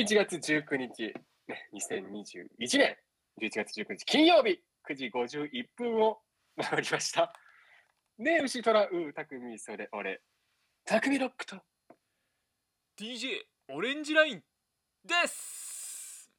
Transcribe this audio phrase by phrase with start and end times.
[0.00, 1.12] 11月19日、
[1.46, 2.96] ね、2021年
[3.38, 4.58] 11月19日金曜日
[4.88, 6.20] 9時51分を
[6.56, 7.34] 回りました。
[8.16, 10.22] ねえ、牛虎、う、たくみ、それ、俺、
[10.86, 11.56] たくみロックと、
[12.98, 14.42] DJ オレンジライン
[15.04, 16.30] です。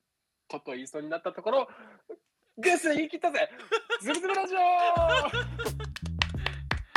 [0.48, 1.68] とっと言いそうになったところ、
[2.58, 3.48] グス言い切ったぜ。
[4.02, 4.58] ズルズルラジオ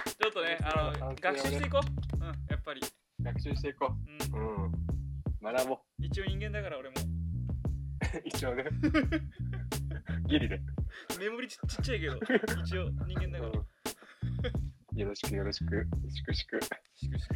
[0.08, 2.16] ちょっとねあの学習していこう。
[2.16, 2.80] うんやっぱり、
[3.20, 3.94] 学習していこ
[4.32, 4.38] う。
[4.38, 4.40] う。
[4.40, 4.83] うん。
[5.44, 6.02] 学ぼう。
[6.02, 6.96] ん、一応人間だから俺も
[8.24, 8.64] 一応ね。
[10.26, 10.60] ギリで。
[11.18, 12.18] メモリちちっちゃいけど
[12.62, 15.86] 一応人間だからうんよろしくよろしく。
[16.10, 16.60] しくしく。
[16.94, 17.34] しくしく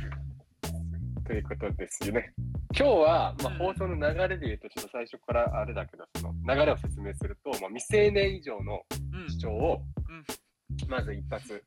[1.26, 2.32] ということですよね。
[2.78, 10.24] 今日は、まあ、うん放送の流れで言うと、ちょっと最初からあれだけど、その流れを説明すると、まあ、未成年以上のうん主張を、うん
[10.88, 11.62] まず一発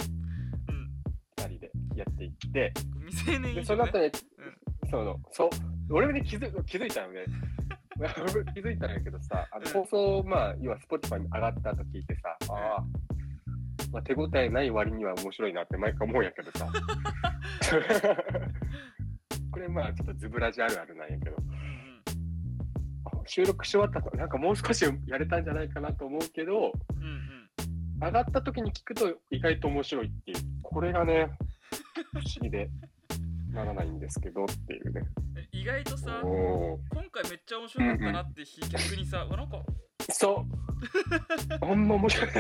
[0.69, 0.89] うん
[1.37, 2.73] 2人でやっていって、
[3.05, 4.11] 未成年で以上、ね、その後ね、
[4.83, 5.49] うんその、そう、
[5.91, 7.25] 俺もね、気づ気づいたのね。
[7.99, 8.07] 俺
[8.53, 9.73] 気づいたんだけどさ、あのうん。
[9.85, 12.83] 放送、まあ、要は Spotify に上がったと聞いてさ、ああ、
[13.91, 16.67] まあ、手応えない割には面白いなって毎回思うんやけどさ。
[19.51, 21.61] これまあちょっとズブラジあるあるなんやけど、うん
[23.25, 28.03] 収録し終わった後、なんかもう少しやれたんじゃないかなと思うけど、うんうん。
[28.03, 31.29] 上がった時に聞くと意外と面白いっていう、これがね、
[32.13, 32.69] 不思議で
[33.51, 35.01] ならないんですけどっていうね。
[35.37, 36.79] え意外とさ今
[37.11, 39.63] 回めっちゃ面白かったなって日逆にさ、 なんか
[40.09, 40.45] そ
[41.61, 41.61] う。
[41.61, 42.31] あんま面白い。
[42.31, 42.39] そ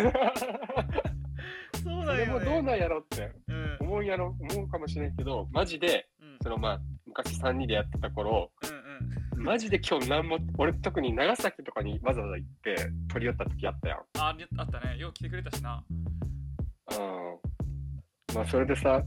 [2.01, 8.81] うそれもどうなんやろってうん思うやろ、思うかもしれんけど、マジで、うんそのまあ、昔3人でやってた頃、うんうん
[9.41, 12.75] マジで今日何も、俺特に長崎とかにわざわざ行って
[13.11, 13.99] 取り寄った時あったやん。
[14.19, 15.83] ありあったねよう来てくれたしな
[16.91, 16.93] う
[18.31, 18.35] ん。
[18.35, 19.01] まあ、それでさ、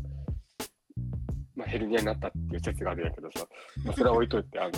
[1.65, 3.47] まあ、ヘルニアになったっていう説があるんやけどさ、
[3.85, 4.73] まあ、それは置いといて、あの、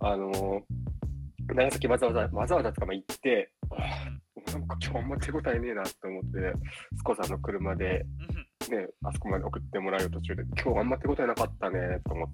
[0.00, 0.62] あの
[1.54, 6.28] 長崎わざわざ、わざわざとかまあ行って、あーなんか今日あんま手応えねえなと思って、
[6.96, 8.04] スコさんの車で、
[8.70, 12.28] うんね、あそこまで送ってもらう途中で、今日あんま手応えなかったねと思っ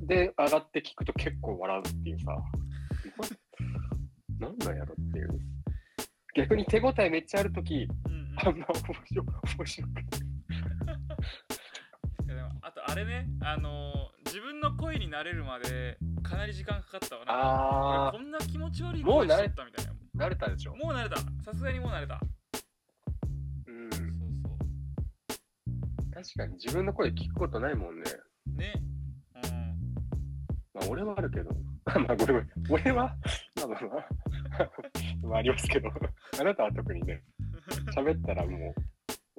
[0.00, 0.06] て。
[0.06, 2.36] で、上がって聞くと結構笑うっていうさ、
[4.38, 5.28] なんなんやろっていう。
[6.34, 9.22] 逆に手応えめっちゃあるとき、うんうんあんま面白
[9.58, 10.29] 面白くない。
[12.86, 17.32] とあれねあのー自分の声になれるまでかなり時間かかったわな。
[17.32, 19.92] あ俺こんな気持ち悪いもう慣れ声しとったみたいな。
[19.92, 20.76] ー、慣れたでしょ？
[20.76, 21.16] もう慣れた。
[21.16, 22.20] さすがにもう慣れた。
[23.66, 23.90] うん。
[23.90, 24.58] そう
[26.12, 28.04] 確かに自分の声聞くことないもんね。
[28.06, 28.16] そ
[28.52, 28.72] うね。
[29.34, 29.50] うん。
[30.74, 31.50] まあ、俺はあるけど。
[32.06, 32.48] まあ、ごめんごめん。
[32.70, 33.16] 俺は、
[33.56, 34.70] まあまあまあ、
[35.26, 35.88] まあ、ありますけど、
[36.40, 37.24] あなたは特にね、
[37.96, 38.82] 喋ったらもう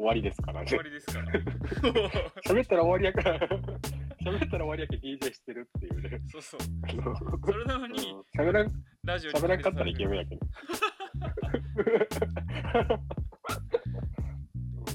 [0.01, 0.77] 終わりですからね終。
[0.77, 1.27] わりですから
[2.47, 3.37] 喋ったら終わりやから、
[4.25, 6.19] 喋ったら終わりやけど DJ してるっていうね。
[6.27, 6.59] そうそう
[7.45, 8.73] それなのにうん喋らん、
[9.03, 10.47] ラジオに喋らんかったらイケメンやけど。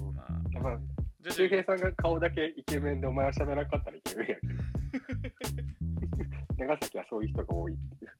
[0.09, 0.25] うんま
[0.59, 0.78] あまあ、
[1.21, 4.55] 徐周平さんが顔だけイケメンでお前は喋らんかったらイケメンやけど。
[6.59, 8.11] 長崎はそういう人が多いっていう。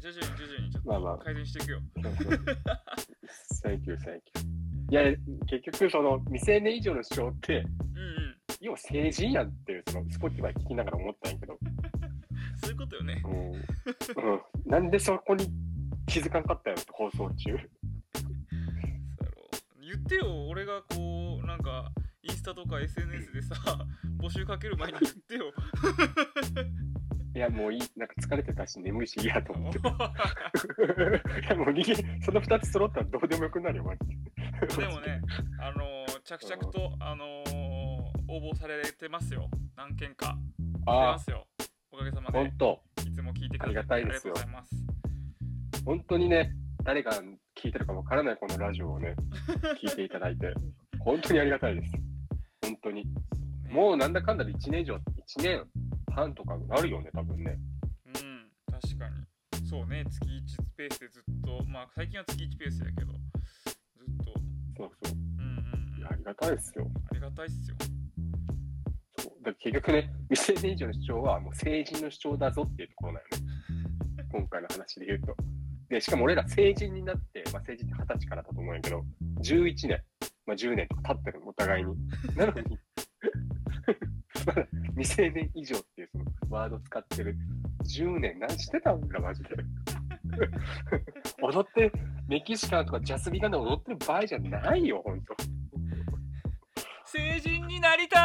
[0.00, 1.80] 徐々に徐々にちょっまあまあと改善していくよ
[3.52, 4.59] Thank you、Thank you。
[4.90, 5.02] いや、
[5.46, 8.36] 結局、その未成年以上の主張って、うんうん。
[8.60, 11.58] 要は成人やんっていう、そのスポティファイ聞きながら思ったんやけど、
[12.60, 13.22] そういうことよね。
[13.24, 13.52] うん。
[13.52, 15.48] うん、なんでそこに
[16.06, 17.56] 気づかんかったやろって放送中。
[19.80, 21.90] 言ってよ俺がこうなんか
[22.22, 23.54] インスタとか SNS でさ
[24.22, 25.52] 募集かける前に言ってよ。
[27.32, 29.78] いや、もういい、なんか疲れてたし、眠いし、いいやと思って。
[29.78, 29.82] い
[31.48, 34.29] や、もう逃げ、その2つ揃ったらどうでもよくなるよ、マジで。
[34.66, 35.20] でもね、
[35.60, 37.50] あのー着々と、あのー
[38.32, 39.50] 応募されてますよ。
[39.76, 40.38] 何件か。
[40.58, 41.46] 出あますよ。
[41.90, 45.82] おかげさまあ、で本、当いつも聞いてくださってありがたいですよありがとうございます。
[45.84, 47.12] 本当にね、誰が
[47.56, 49.14] 聞いてるかわからないこのラジオをね、
[49.82, 50.54] 聞いていただいて、
[51.00, 51.92] 本当にありがたいです。
[52.62, 53.02] 本当に。
[53.02, 55.00] そうねもうなんだかんだで1年以上、1
[55.42, 55.66] 年
[56.12, 57.58] 半とかなるよね、多分ね。
[58.06, 59.26] うん、確かに。
[59.66, 63.12] そうね、月1スペースでずっと、まあ最近は月1ペースやけど、
[63.96, 64.34] ずっと、
[64.80, 65.14] そうそう。
[65.14, 66.90] うんうんありがたいですよ。
[67.10, 67.76] ありがたいっすよ。
[69.18, 74.24] そうだ結局ね、未成年以上の主張はもう成人の主張だぞっていうところだよね。
[74.32, 75.36] 今回の話で言うと。
[75.88, 79.04] で、しかも俺ら成人になって、まあ、成人って二十歳からだと思うんやけど、
[79.42, 80.02] 11年、
[80.46, 81.94] まあ、10年とか経ってるのお互いに。
[82.36, 82.78] なのに、
[84.46, 84.66] まだ
[84.96, 87.36] 未成年以上っていうそのワード使ってる
[87.84, 89.50] 10年何してたんだマジで。
[91.42, 91.92] 踊って、
[92.28, 95.34] メキシカンとかジャスビガンで踊ってる場合じゃないよ、ほんと。
[97.04, 98.18] 成人になりた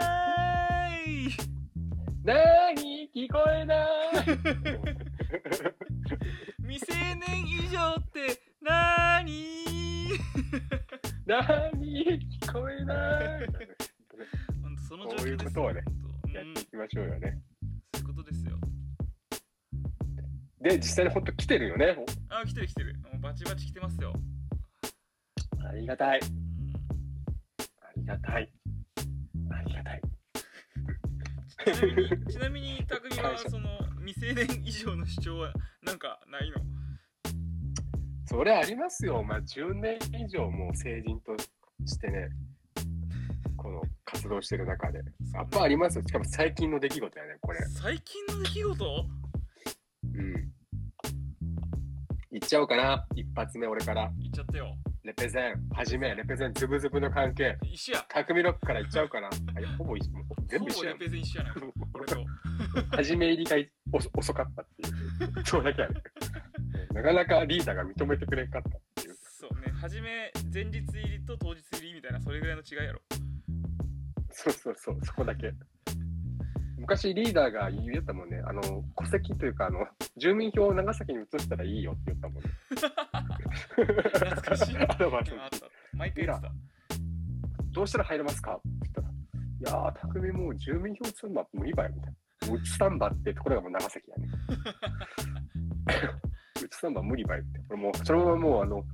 [0.00, 1.28] ーい。
[2.24, 3.86] 何に聞こえない。
[6.62, 9.64] 未成年以上ってなーに
[11.26, 13.48] なに聞こえない。
[14.88, 16.32] その状こういう況ですことをねほんとうん。
[16.32, 17.38] やっていきましょうよね。
[17.94, 18.57] そういうことですよ
[20.60, 21.96] で、実際に本当来てるよね。
[22.28, 24.12] あ来てる来てるもうバチバチ来てますよ、
[25.68, 26.20] ありがたい。
[26.20, 26.28] うん
[27.80, 28.52] ありがたい。
[29.50, 30.00] ありがたい。
[31.64, 33.68] ちなみにちなみに匠はその
[34.06, 35.52] 未成年以上の主張は
[35.82, 36.56] なんかないの？
[38.24, 39.22] それありますよ。
[39.22, 41.36] まあ、10年以上もう成人と
[41.86, 42.28] してね、
[43.56, 45.00] この活動してる中で。
[45.34, 46.04] やっぱありますよ。
[46.06, 47.58] しかも最近の出来事やね、これ。
[47.66, 49.06] 最近の出来事？
[50.14, 50.52] うん。
[52.30, 53.06] いっちゃおうかな。
[53.14, 54.10] 一発目、俺から。
[54.18, 57.56] 言っちゃったよレペゼン、はじめ、レペゼン、ズブズブの関係。
[57.62, 59.28] 一緒や匠ロックからいっちゃおうかな。
[59.56, 60.12] あいやほぼ一緒。
[60.46, 60.98] 全部一緒やレ。
[60.98, 61.54] ペゼン一緒やない
[61.94, 62.24] 俺と
[62.90, 63.56] 初め入りが
[63.92, 65.44] 遅遅かったっていう。
[65.46, 66.02] それだけやね。
[66.92, 69.14] なかなかリーダーが認めてくれんかったっていう。
[69.14, 73.00] そうね初め前日入りと当日入りみたいなそれぐらいの違いやろ
[74.30, 75.52] そうそうそう、そこだけ。
[76.78, 78.62] 昔リーダーが言ったもんね、あの、
[78.96, 79.86] 戸籍というか、あの、
[80.16, 82.50] 住民票を長崎に移したらいいよって言ったもんね。
[83.76, 85.32] 懐かしい アドバイった
[85.92, 86.52] 毎回言ってた
[87.72, 89.12] どうしたら入れますかって言ったら、い
[89.84, 92.48] やー、匠もう住民票移すのは無理ばよ、みたいな。
[92.48, 94.28] もう移さんばってところがもう長崎やね。
[96.64, 97.60] 移さんば無理ばよって。
[97.68, 98.84] 俺もう、そのままもう、あの、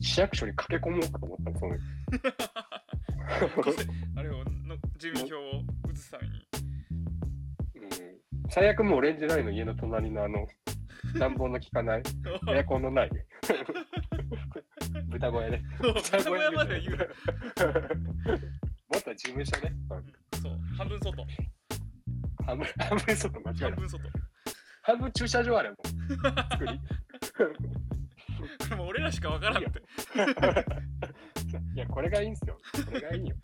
[0.00, 1.76] 市役所に駆け込もうかと思ったの、その
[4.16, 5.62] あれをの住民票を
[5.92, 6.42] 移すためにうん
[8.50, 10.46] 最悪もうオレンジラインの家の隣のあの、
[11.18, 12.02] 暖房の効かない、
[12.50, 13.10] エアコンのない、
[15.08, 15.62] 豚小屋ね。
[15.80, 17.10] 豚小屋まで言うなも
[18.98, 19.72] っと事務所ね。
[19.90, 20.12] うん
[20.42, 21.26] そう半分外
[22.46, 23.66] 半分、半分外間違えた。
[23.66, 24.10] 半分外こ
[24.82, 25.76] 半分駐車場あるもん。
[26.50, 26.80] 作り。
[28.70, 29.80] れもう俺らしかわからんって
[31.74, 32.58] いや、これがいいんすよ。
[32.86, 33.36] これがいいよ。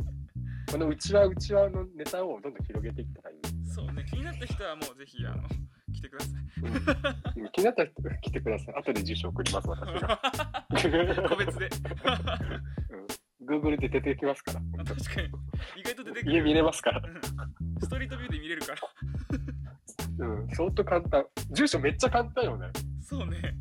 [0.70, 3.35] このうちわうちわのネタをどんどん広げていったらいい。
[3.76, 5.42] そうね気になった人はもうぜひあの
[5.92, 7.92] 来てくださいうん気になった人
[8.22, 8.74] 来てください。
[8.74, 10.20] 後で住所送ります、私が。
[11.28, 11.68] 個別で
[13.46, 14.60] Google で出てきますから。
[14.78, 15.28] あ確かに
[15.76, 17.02] 意外と出てくる家見れますから。
[17.06, 17.20] うん
[17.80, 21.26] ストリートビューで見れるからうん、相当簡単。
[21.50, 22.68] 住所めっちゃ簡単よね。
[23.02, 23.54] そうね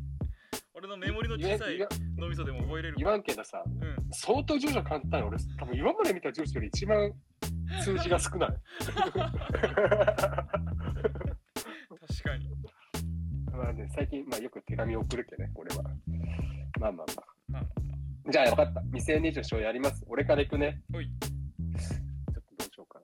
[0.72, 1.78] 俺のメモリの小さい
[2.16, 5.26] 脳みそでも覚えれる言わんけどさ、うん相当住所簡単よ。
[5.28, 7.12] 俺、多分今まで見た住所より一番
[7.82, 8.48] 数字が少ない。
[8.48, 8.94] 確
[12.22, 12.48] かに
[13.52, 15.82] まあね、最近、まあ、よく手紙送るけどね、俺は。
[16.78, 18.30] まあまあままあまああ。
[18.30, 18.82] じゃあ、分かった。
[18.82, 20.04] 未成年以上賞やります。
[20.08, 20.82] 俺から行くね。
[20.92, 21.28] ほいちょ
[22.30, 23.00] っとどうしようか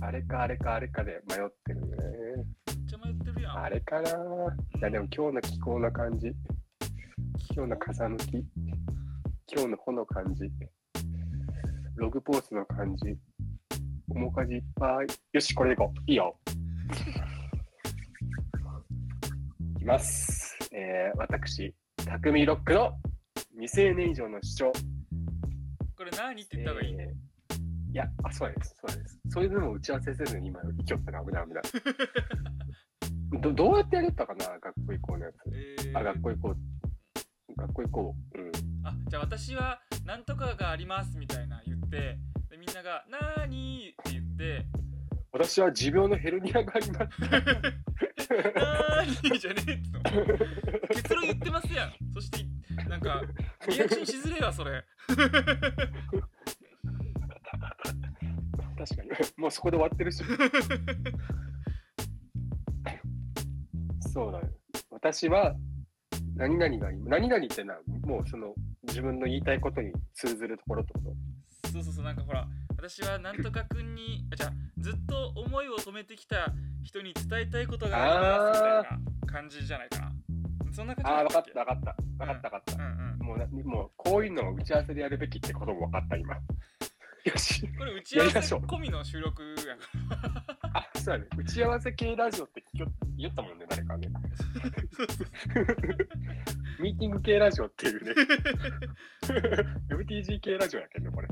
[0.00, 0.06] な。
[0.06, 1.96] あれか、あれか、あれかで迷ってるね。
[2.66, 4.10] めっちゃ迷ってるやんあれかな。
[4.10, 4.12] い
[4.80, 6.28] や、でも今日の気候の感じ。
[7.54, 8.32] 今日の風向き。
[9.52, 10.44] 今日の穂の感じ。
[11.96, 13.18] ログポーズの感じ。
[14.14, 15.06] 面かじいっぱい。
[15.32, 16.00] よし、これでいこう。
[16.10, 16.36] いいよ。
[19.76, 20.58] いきます。
[20.72, 22.92] えー、私、匠ロックの
[23.52, 24.72] 未成年以上の主張。
[25.96, 27.30] これ何って言った方がいい、えー
[27.92, 29.20] いや、あ、そうです、そうです。
[29.30, 31.62] そういうのも打ち合わせせずに今、生きよったら危ない危ない。
[33.42, 35.36] どどうやってやるったかな、学校行こうのやつ。
[35.52, 36.56] えーあ、学校行こう。
[37.56, 38.38] 学校行こう。
[38.40, 38.50] うん。
[38.84, 42.18] あじゃあ私はなんとかがありますみたいな言ってで
[42.60, 44.66] みんなが「なーに?」って言って
[45.32, 47.20] 私は持病のヘルニアがあります。
[47.24, 50.00] 「なーに?」じゃねえっての
[50.88, 52.44] 結論言ってますやんそして
[52.88, 53.22] なんか
[53.68, 54.84] リアクションしづれえわそれ
[58.80, 59.10] 確かに。
[59.36, 60.24] もうそこで終わってるし。
[64.12, 64.48] そうだね。
[64.90, 65.54] 私は、
[66.34, 66.90] 何々が。
[66.90, 71.14] 何々ってのは、もうその、自分の言いたいことに通ずるところってこと
[71.72, 72.46] そうそうそうなんかほら
[72.76, 80.12] 私はなんとかくんにあじゃあずっと思いを止めてきた人に伝えたいことがありますみたいな感じじゃないかな
[80.72, 81.96] そんな感じああ、分かっけた、分かった。
[82.18, 82.74] 分かった、分かった。
[82.74, 86.34] うんうんもうな、もう、こういうのを打ち合わせでやるべきってことも分かった、今。
[87.24, 87.68] よし。
[87.76, 90.22] これ打ち合わせ込みの収録やか
[90.72, 91.26] らあ、そうだね。
[91.36, 92.86] 打ち合わせ系ラジオって言
[93.16, 94.08] 言ったもんね、誰かね。
[96.80, 98.14] ミーティング系ラジオっていうね。
[99.90, 101.28] MTG 系ラジオやけど、これ。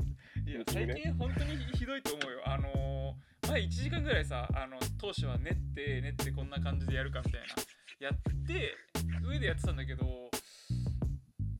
[0.49, 2.39] いや最近本当にひどいと思うよ。
[2.43, 7.47] あのー、前1時間ぐらいさ、あの当初は練って練ってこんな感じでやるかみたいな。
[7.99, 8.13] やっ
[8.47, 8.75] て
[9.23, 10.05] 上でやってたんだけど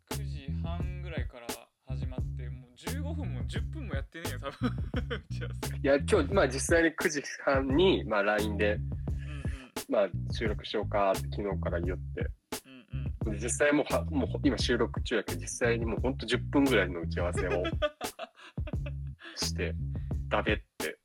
[0.09, 1.45] 9時半ぐらいから
[1.85, 4.71] 始まってもう15分も10分もやってねえよ多分。
[5.83, 8.83] いや、今日、まあ実際に9時半に、まあ LINE で、うん
[9.87, 12.25] まあ、収録しようかって昨日から言って、
[13.39, 17.63] 実際もうはもう今収録中やけど、実際にもうほんと10分ぐらいの打ち合わせを
[19.35, 19.73] して、
[20.29, 20.97] だべって、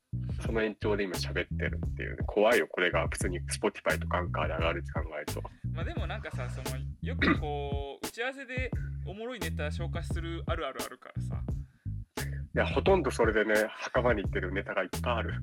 [0.45, 5.41] その延長で今喋ってるっていう、ね、怖いよ、これが普通に Spotify とかアンカーで上がるって考えると。
[5.73, 8.71] まあでもなんかさそのよくこう 打ち合わせで
[9.05, 11.41] おもろいネタ消化するあるあるあるからさ
[12.55, 15.33] いや、ほとんどそれでね、墓場に行ってるネタがいっぱいある。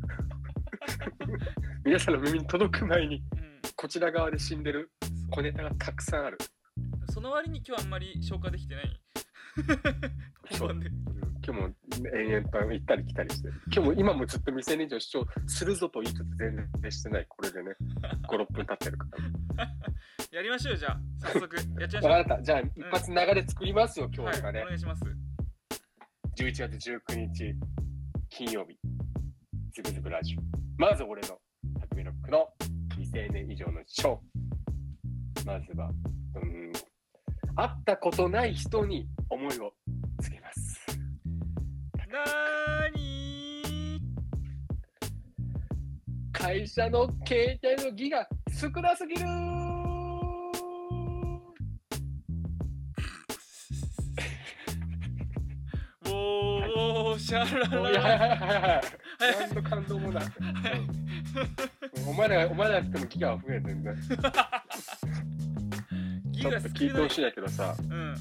[1.85, 4.91] 皆さんの耳に届く前に、うんこちら側で死んでる
[5.31, 6.39] 小ネタがたくさんある。
[7.13, 9.01] その割に今日あんまり消化できてない
[11.45, 11.71] 今日も
[12.15, 17.73] 延々と行ったり来たりして、今日も今もずっと未成年以上主張するぞと言いつつ全然してない、これでね、
[18.29, 19.07] 5、6分経ってるか
[19.57, 19.69] ら。
[20.31, 21.01] やりましょうじゃあ。
[21.19, 22.13] 早速やっちゃいましょう。
[22.13, 24.63] わかった、じゃあ一発流れ作りますよ、今はい日がね。
[24.63, 24.67] お。
[24.67, 25.05] 願いします。
[26.37, 27.55] 11月19日、
[28.31, 28.79] 金曜日、
[29.73, 30.41] ズブズブラジオ。
[30.79, 31.39] まず俺の
[31.81, 32.49] 匠ロックの
[32.93, 35.47] 未成年以上のショー。
[35.47, 35.91] まずは、
[36.37, 36.73] うん、
[37.55, 39.73] 会ったことない人に思いを
[40.21, 40.81] つけます。
[42.11, 44.01] なーに
[46.33, 49.53] 会社の携帯のギガ少なすぎるー
[56.11, 57.39] おーシャ
[57.83, 59.63] ラいやはいラはいはいはい。
[59.63, 60.21] 感動もな
[62.07, 63.95] お前ら、お前らってもギガは増え全然。
[63.95, 65.22] ギ
[66.51, 68.15] ちょっと聞いてほしいんやけどさ、うん。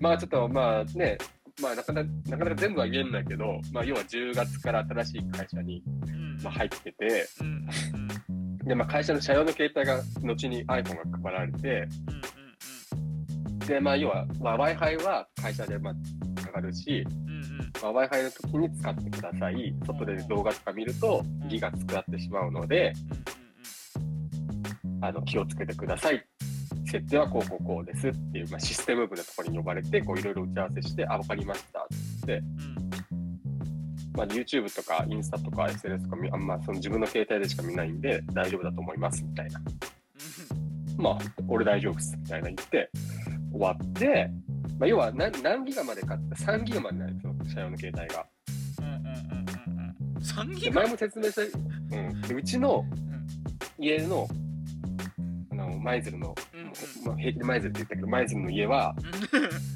[0.00, 1.18] まあちょっとまあね、
[1.60, 6.38] まあなかなかなかなか全部は言えんだけど、まあ要は10月から新しい会社に、うん。
[6.42, 7.66] まあ、入ってて、うん
[8.66, 15.94] でまあ会社の社用の携帯が後に iPhone が配られて、うんでまあ要は、まあ、Wi-Fi は会社でまあ
[16.46, 17.40] 上がるし、うんうん。
[17.40, 19.74] うんまあ、Wi-Fi の時に使ってください。
[19.84, 22.92] 外で動画とか見るとギガ使ってしまうので、
[25.00, 26.24] あの気をつけてください。
[26.86, 31.84] 設定はこうこうこうですっていう、まあ、システム部のところに呼ばれて、こういろいろ打ち合わせして、あ、わかりましたっ
[32.26, 32.42] て、
[34.14, 39.60] まあ、YouTube とかインスタとか SNS とかみあんまその自分の携帯でしか見ないんで大丈夫だと思いますみたいな。
[40.96, 42.90] まあ、俺大丈夫っすみたいな言って
[43.52, 44.30] 終わって、
[44.78, 48.26] まあ、要は何何ギガまで買った ?3 ギガまでないその社用の携帯が。
[48.80, 52.84] うんうんうんうんうんうん3ギでガ前も説明した、うん、でうちの
[53.78, 54.26] 家の
[55.52, 56.34] あの舞鶴の、
[57.04, 58.94] まあ、平気で舞鶴って言ったけど舞鶴の家は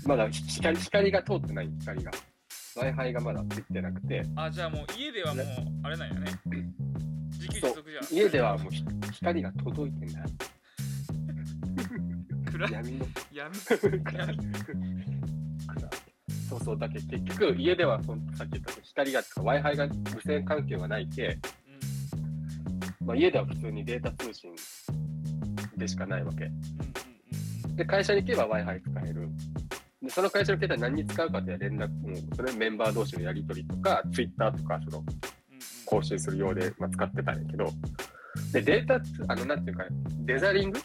[0.04, 2.10] まだ光光が通ってない光が。
[2.76, 4.24] Wi-Fi がまだついてなくて。
[4.36, 5.46] あじゃあもう家ではもう
[5.82, 6.30] あれなんやね。
[7.32, 10.26] 自給自足じゃん家ではもうひ光が届いてない。
[12.70, 13.06] 闇の。
[13.32, 13.56] 闇。
[16.48, 21.08] そうそうだけど結局家ではそのさっき言った光が Wi-Fi が無線関係はない。
[21.08, 21.38] け、
[23.04, 24.50] まあ、家では普通にデータ通信
[25.76, 26.24] でしかない。
[26.24, 26.89] わけうんうんうん
[27.80, 29.28] で会社に行けば Wi-Fi 使える。
[30.02, 35.14] でその会社の携帯何に使うかって連絡もそれメンバー同士のやり取りとか Twitter とかそのうんうん
[35.86, 37.70] 更新するようで、まあ、使ってたんやけど。
[38.52, 39.00] でデータ
[39.32, 39.84] あのなんていうか
[40.26, 40.78] デザリング？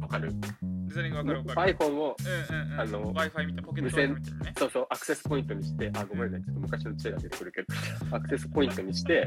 [0.00, 0.32] わかる？
[0.62, 1.76] デザインがわかるわかる。
[1.76, 2.80] iPhone をうんうんうん。
[2.80, 4.20] あの Wi-Fi みたポケット無線ね。
[4.58, 7.66] そうそうアクセスポイントにしてあごめんねちょっと昔の知恵が出てくるけど
[8.16, 9.26] アクセスポイントにして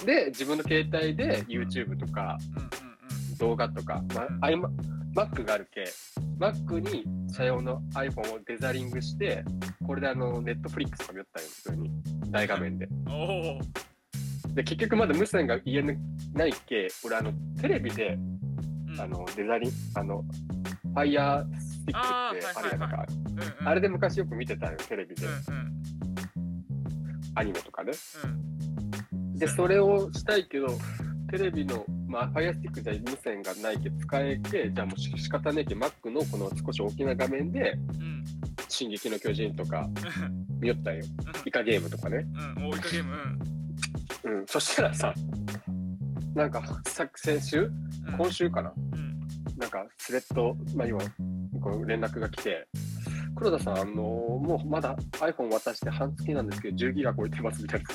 [0.00, 2.68] うんで自分の携帯で YouTube とかうんうん
[3.38, 5.84] 動画とか、まあ、iMac Mac があるけ
[6.38, 9.44] Mac に社用の iPhone をデザリングして
[9.84, 11.90] これであの Netflix とか見よったよ普通に。
[12.30, 12.88] 大画面で。
[14.54, 15.96] で結局まだ無線が家に
[16.34, 18.16] ないけ俺あのテレビで
[18.90, 19.00] うん。
[19.00, 20.22] あのデザリンあの
[20.94, 23.06] Fire Stick ってあれやなんか
[23.64, 25.26] あれで昔よく見てたよテレビで。
[25.26, 25.82] うんうん。
[27.34, 27.90] アニメとかで
[29.12, 29.36] うん。
[29.36, 30.68] でそれをしたいけど
[31.30, 38.24] テレビの、まあ、Fire Stick じゃ無線がないけ使えけじゃあもうし仕方ねえけ Mac のこの少し大きな画面でうん
[38.68, 39.88] 「進撃の巨人」とか
[40.60, 40.96] 見よったん。
[40.96, 41.04] よ
[41.44, 42.26] イカゲームとかね。
[42.56, 42.66] うん。
[42.68, 43.14] おイカゲーム。
[44.24, 44.46] うん。
[44.46, 45.14] そしたらさ
[46.34, 47.70] なんかさ先週？
[48.08, 48.16] うん。
[48.16, 48.72] 今週かな？
[48.92, 49.20] うん。
[49.56, 50.98] なんかスレッド、まあ、今
[51.60, 52.66] こう連絡が来て
[53.34, 57.88] 黒田さん、あのもうまだ iPhone 渡して半月なんですけど、10ギガ超えてますみたいな。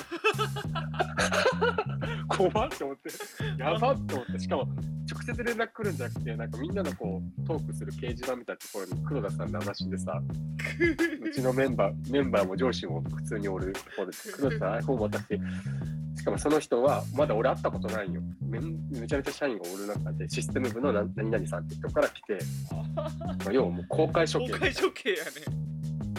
[2.28, 3.10] 怖っって思って、
[3.58, 4.68] やばって思って、しかも
[5.10, 10.22] 直接連絡来るんじゃなくて、なんかみんなのこうトークする掲示板みたいなところに黒田さんの話でさ、
[11.22, 15.40] うちのメンバー、メンバーも上司も普通におるところで、黒田さん iPhone 渡して、
[16.24, 18.22] しかもその人はまだ俺会ったことないよ。
[18.40, 22.38] めめちゃめちゃ社員がおる中で、システム部の何何々さんって人から来て、
[22.96, 23.04] ま
[23.48, 24.52] あ、要はもう公開処刑。
[24.52, 25.20] 公開処刑やね。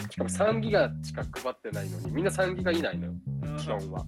[0.08, 3.56] しかも3ギガしか配ってないのに、みんな3ギガ以内のよ、うん。
[3.56, 4.06] 基本は。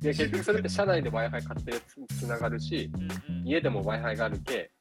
[0.00, 1.78] で結局それって社内で Wi-Fi 勝手に
[2.08, 2.90] つつながるし、
[3.44, 4.72] 家でも Wi-Fi があるけ、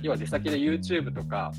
[0.00, 1.52] 要は出先で YouTube とか、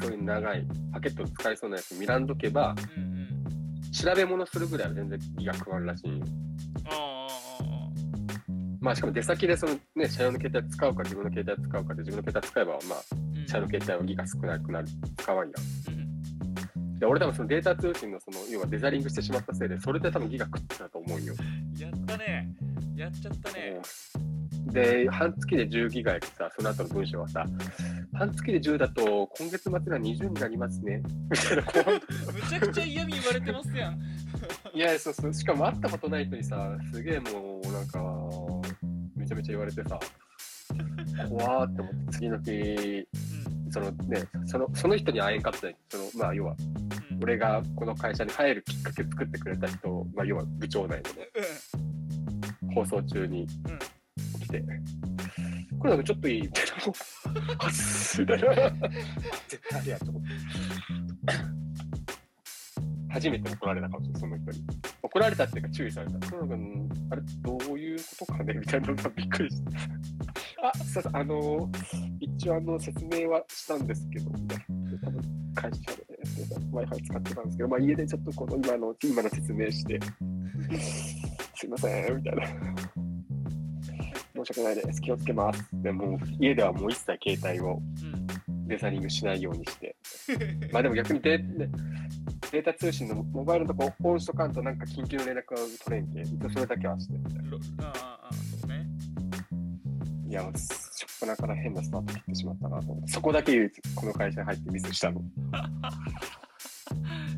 [0.00, 2.76] そういう長いパケットを使いそうなやつ見らんとけば、
[3.90, 6.26] 調べ物するぐらいは全然ギガ食わんらしいんよ。
[8.80, 15.94] まあしかも出先でそのね、社用の携帯使うか自分の携帯使うかで自分の携帯使えば、まあ、うん社用の携帯はギガ少なくなる、使わんやん。
[15.94, 16.00] うん
[17.00, 21.34] で、俺多分そのデータ通信のその、要はデザリングしてしまったせいで、それで多分ギガ食ってたと思うんよ。
[21.78, 22.54] やったね
[22.94, 23.80] やっちゃったね
[24.66, 27.44] で、半月で10ギガやさ、その後の文章はさ、
[28.14, 31.02] 半月で10だと今月末には20になりますね。
[31.30, 31.72] みたいな、こ
[32.32, 33.94] むちゃくちゃ嫌味言われてますやん。
[33.94, 33.98] う
[34.74, 38.02] いや、そうそう、しかも会ったことない人にさ、すげえもう、なんか、
[39.16, 39.98] めちゃめちゃ言われてさ、
[41.28, 43.72] 怖ーって思って、次の日、うん。
[43.72, 46.56] そのね、そのその人に会えんかったりその、まあ、要は、
[47.10, 47.22] うん。
[47.22, 51.28] 俺がこの会社に入るきっかけ作ってくれた人、まあ、要は部長内でね、
[52.74, 53.46] 放送中に
[54.50, 54.64] て、
[55.78, 56.72] これなんかちょっといいみたいな、
[57.58, 58.48] はっすみたいな、
[59.48, 60.28] 絶対あれやと思って。
[63.12, 64.66] 初めて怒られたかもしれない、その人に。
[65.02, 66.12] 怒られたっていうか注意された。
[66.12, 69.70] なんかうんあれ、どういうことかねみたいなのがびっくりして。
[70.62, 71.70] あ、すいません、あの
[72.20, 74.64] 一応あの説明はしたんですけど、みたいな。
[75.02, 75.22] 多分
[75.54, 76.06] 会社で、
[76.72, 79.98] Wi-Fi 使ってたんですけど、まあ家でちょっとこの今の、今の説明して、
[81.54, 83.09] すいません、みたいな。
[84.44, 85.00] 申し訳ないです。
[85.00, 85.68] 気をつけます。
[85.72, 89.96] でもう家ではもう一切携帯をうんデザリングしないようにして。
[90.72, 96.20] まあでも逆にデ,、ータ通信のモバイルのとこオンしとかんとなんか緊急の連絡は取れんけ。
[96.20, 97.14] 一応それだけはして。
[97.14, 98.86] ろああああそうね
[100.28, 100.50] いや、しょっ
[101.20, 103.12] ぱなから変なスタート切ってしまったなと思って。
[103.12, 105.20] そこだけ唯一この会社に入ってミスしたの。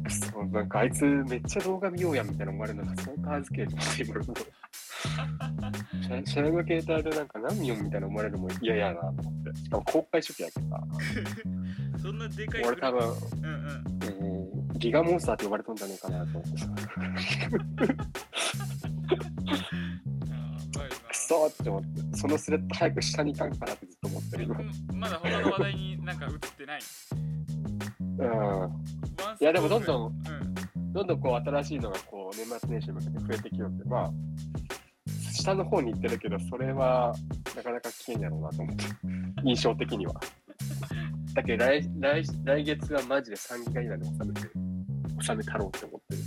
[0.08, 9.58] そうなんかあいつめっちゃ動画見ようやんみたいな思われるのが相当恥ずけえと思って今もう社社用の携帯でなんか何見ようみたいな思われるのも嫌やなと思って。
[9.58, 10.80] しかも公開初期やけどさ。
[12.02, 13.66] そんなでかい俺多分、うんうん
[14.26, 14.42] うん
[14.78, 16.66] ギガモンスターって呼ばれとんじゃねえかなと思ってさ。
[21.32, 24.58] そーって思って、そのスレッド早く下に行かんかなってずっと思ってる今。
[24.58, 26.80] うんまだ他の話題になんか映ってない？
[28.00, 28.26] うん。
[29.40, 34.10] いやでもどんどんうんどんどんこう新しいのがこう年末年始に向けて増えてきよって、まあ、
[35.32, 37.14] 下の方に行ってるけど、それは
[37.56, 38.84] なかなか危険やろうなと思って、
[39.44, 40.12] 印象的には。
[41.32, 44.40] だけど来来来月はマジで3ギガ以内で収めて、
[45.22, 46.22] 収めたろうって思ってる。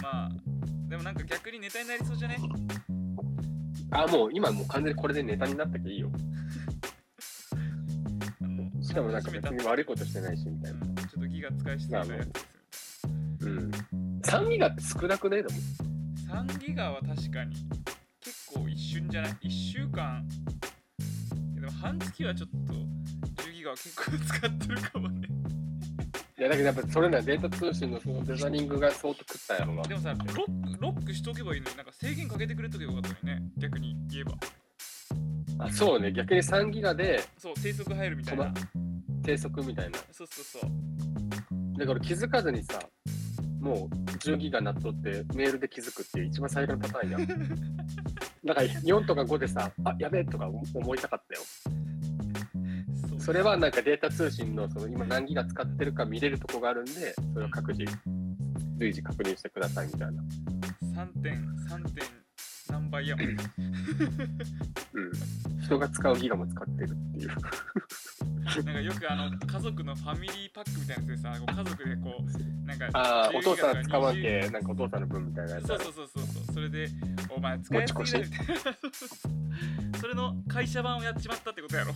[0.00, 0.30] まあ
[0.88, 2.38] でもなんか逆にネタになりそうじゃね？
[3.94, 6.10] あ、もう今もう完全にこれでネタになったけどいいよ。
[8.82, 10.80] しかもなんか別に悪いことしてないしみたいな。
[10.80, 12.22] ちょっとギガ使いすぎたやつで
[12.72, 13.08] す
[13.40, 13.70] うん。
[14.22, 15.42] 3ギガって少なくない？
[15.42, 15.54] でも。
[15.54, 17.54] みたいな3ギガは確かに
[18.20, 20.26] 結構一瞬じゃない ?1 週間
[21.54, 22.72] でも半月はちょっと
[23.42, 25.33] 10ギガは結構使ってるかもねい
[26.44, 29.82] やだけどやっぱそれならデータ通信のそのデザリングが相当食ったんやろな。
[29.82, 34.32] でもさロックロックしとけばいいのになんか制限かけてくれとけばよかったのにね逆に言えば
[35.58, 38.52] あそうね、逆に3ギガでそう低速入るみたいな
[39.22, 39.98] 低速みたいな。
[40.10, 40.70] そうそうそう
[41.78, 42.78] だから気づかずにさ、
[43.60, 47.26] もう10ギガなっとってメールで気づくっていう一番最悪のパターンやん。
[48.44, 51.40] だから4とか5でさ、あやべえとか思いたかったよ。
[53.24, 57.82] それはなんかデータ通信のその今何ギガ使ってるか見れるとこがあるんで、それを各自
[58.78, 60.22] 随時確認してくださいみたいな。
[61.02, 61.32] 3点
[61.66, 62.04] 3点
[62.68, 63.38] 何倍やもんうん。
[65.62, 67.28] 人が使うギガも使ってるっていう。
[68.62, 75.66] なんかよくあの家族のファミリーパックみたいなやつでさ家族でこうなんかああ、10お父さん使わん20け、なんかお父さんの分みたいなやつ。
[75.66, 76.88] そうそうそうそうそうそれで
[77.34, 78.46] お前使いすぎだみたい
[79.94, 81.94] なそれの会社版をやっちまったってことやろ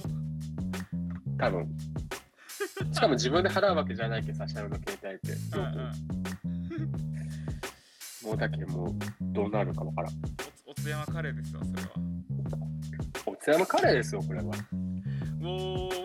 [1.38, 1.68] 多分。
[2.92, 5.32] しかも自分で払うわけじゃないけどさ、社用の携帯って。
[5.56, 6.28] うんうん
[8.24, 10.12] もうだけもうどうなるかわからん。
[10.66, 11.88] おつおつやまカレーですわそれは
[13.24, 14.46] お津山カレーですよ、これは。
[15.40, 16.00] おー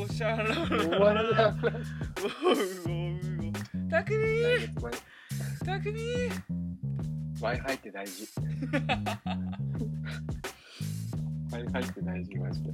[0.00, 6.32] おーシャーララ終わらなおーおーおーたくみーたくみー
[7.40, 8.26] Wi-Fi って大事。
[11.68, 12.70] って大事、マジで。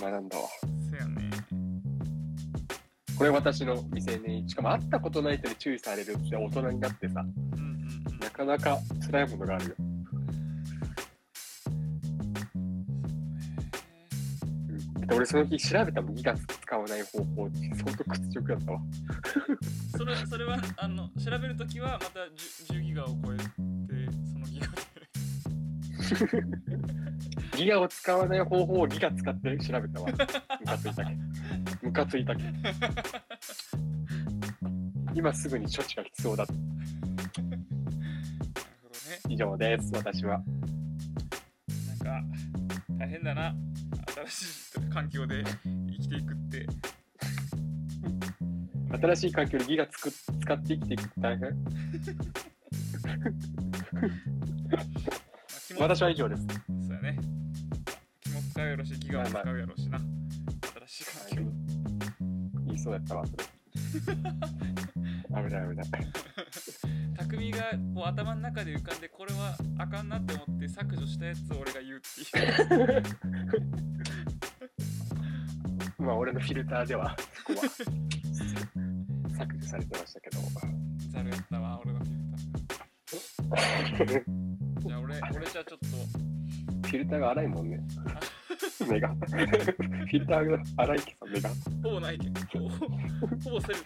[0.00, 0.48] 学んだわ。
[0.90, 1.30] そやね
[3.16, 7.72] これ私の未成年、しかも会ったことない人に注意されるって大人になってさ、うんうんうん
[8.22, 9.74] なかなか辛いものがあるよ。
[9.78, 10.04] うん、
[15.00, 18.80] だって俺その日調べたもん、ギガ使わない方法って相当屈辱だったわ。
[19.96, 22.20] それそれはあの調べるときはまた
[22.72, 23.44] 10, 10ギガを超えて
[24.32, 24.72] そのギガで
[27.62, 30.08] ギガを使わない方法をギガ使って調べたわ。
[30.10, 31.16] ムカついたけ。
[31.80, 32.42] ムカついたけ。
[35.14, 36.44] 今すぐに処置が必要だ。
[36.46, 36.58] なる
[38.82, 40.42] ほどね以上です、私は。
[41.86, 42.20] なんか
[42.98, 43.54] 大変だな
[44.26, 46.66] 新しい環境で生きていくって
[49.00, 51.56] 新しい環境でギガつく使って生きていくって大変？
[55.78, 56.46] 私は以上です。
[58.72, 60.06] やろしギガも使うやろしな新
[60.88, 61.52] しい環境
[62.66, 63.44] 言いそうやったわ、それ。
[64.12, 65.86] 危ない危ない。
[67.18, 67.58] 匠が
[67.94, 72.24] こう頭の中で浮かんでこれはあかんなって思って削除したやつを俺が言うってい
[72.98, 73.02] う
[76.02, 77.68] まあ、俺のフィルターでは、そこは
[79.36, 80.40] 削除されてましたけど。
[81.12, 82.10] ざるやったわ俺のフィ
[83.98, 84.24] ルター
[84.88, 85.86] じゃあ俺俺じゃあちょっと
[86.88, 87.80] フィルターが荒いもんね。
[88.86, 89.08] 目が。
[89.08, 91.50] フィルターが荒いけど、目が。
[91.82, 93.80] ほぼないけどほぼほぼすべて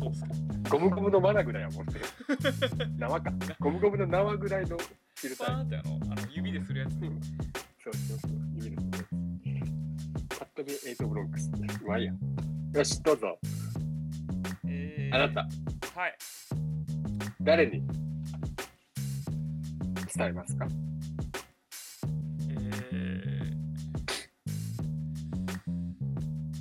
[0.00, 0.24] こう通す
[0.70, 1.94] ゴムゴムの罠ぐらいはもんね。
[2.98, 3.32] 縄か。
[3.60, 5.46] ゴムゴムの縄ぐらいのフィルター。
[5.46, 7.00] パーンってあのあの指でするやつそう
[7.94, 8.30] そうそう。
[8.56, 9.62] 指ですね。
[10.28, 11.50] パッと見エイトブロンクス。
[11.86, 12.12] まあいいや。
[12.74, 13.38] よし、どうぞ。
[14.68, 16.16] えー、あなた、はい
[17.40, 17.82] 誰に
[20.16, 20.66] 伝えますか？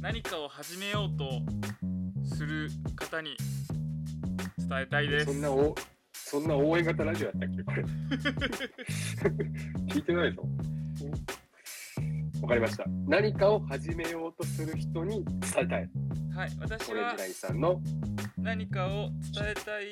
[0.06, 1.42] 何かを始めようと
[2.36, 3.36] する方に
[4.60, 5.76] 伝えたいですそんなお、
[6.14, 7.64] そんな応援型ラジオやったっけ？
[7.64, 7.84] これ。
[9.96, 10.44] 聞いてないぞ。
[12.44, 12.86] わかりました。
[13.08, 15.90] 何かを始めようとする人に伝えたい。
[16.36, 17.82] はい私はさんの
[18.38, 19.86] 何かを伝えたい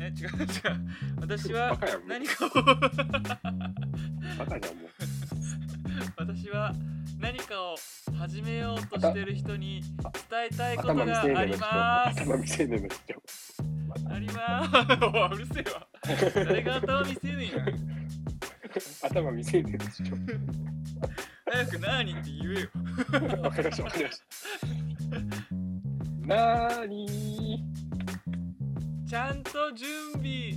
[0.00, 0.80] え違う違う
[1.20, 2.48] 私は何かを
[4.38, 4.90] バカじゃんもう。
[6.16, 6.72] 私は
[7.18, 7.76] 何かを
[8.30, 11.56] 始めようとしてる人に伝えたいことがあり。
[11.56, 12.96] ます頭未成年の人。
[14.08, 15.88] ありますうるせえわ
[16.46, 17.60] 誰が頭見せねえよ
[19.02, 19.78] 頭未成年。
[21.44, 22.68] 早く何って言えよ
[23.42, 24.24] わかりました、わかりました。
[26.28, 27.64] なーに
[29.08, 30.52] ちゃんと準備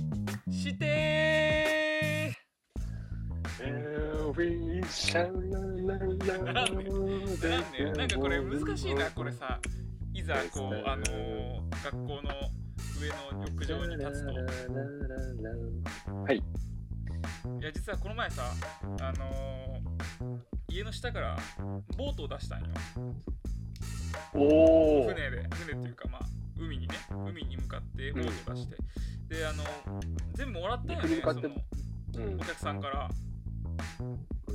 [0.48, 2.32] して
[3.44, 3.50] な
[6.64, 6.84] んで
[7.48, 9.58] なんでなんかこれ難しいなこれさ
[10.12, 12.30] いざこうあのー学校の
[13.00, 14.32] 上の浴場に立つと
[16.22, 16.42] はい。
[17.60, 18.42] や実はこの前さ
[19.00, 21.36] あのー家の下から
[21.96, 22.66] ボートを出したんよ
[24.34, 25.14] おー。
[25.14, 26.22] 船で船っていうかまあ
[26.58, 26.94] 海にね
[27.28, 28.76] 海に向かってボート出して、
[29.28, 29.64] であの
[30.34, 31.54] 全部もらったよねそ陸に向かっての
[32.26, 33.08] うんお客さんから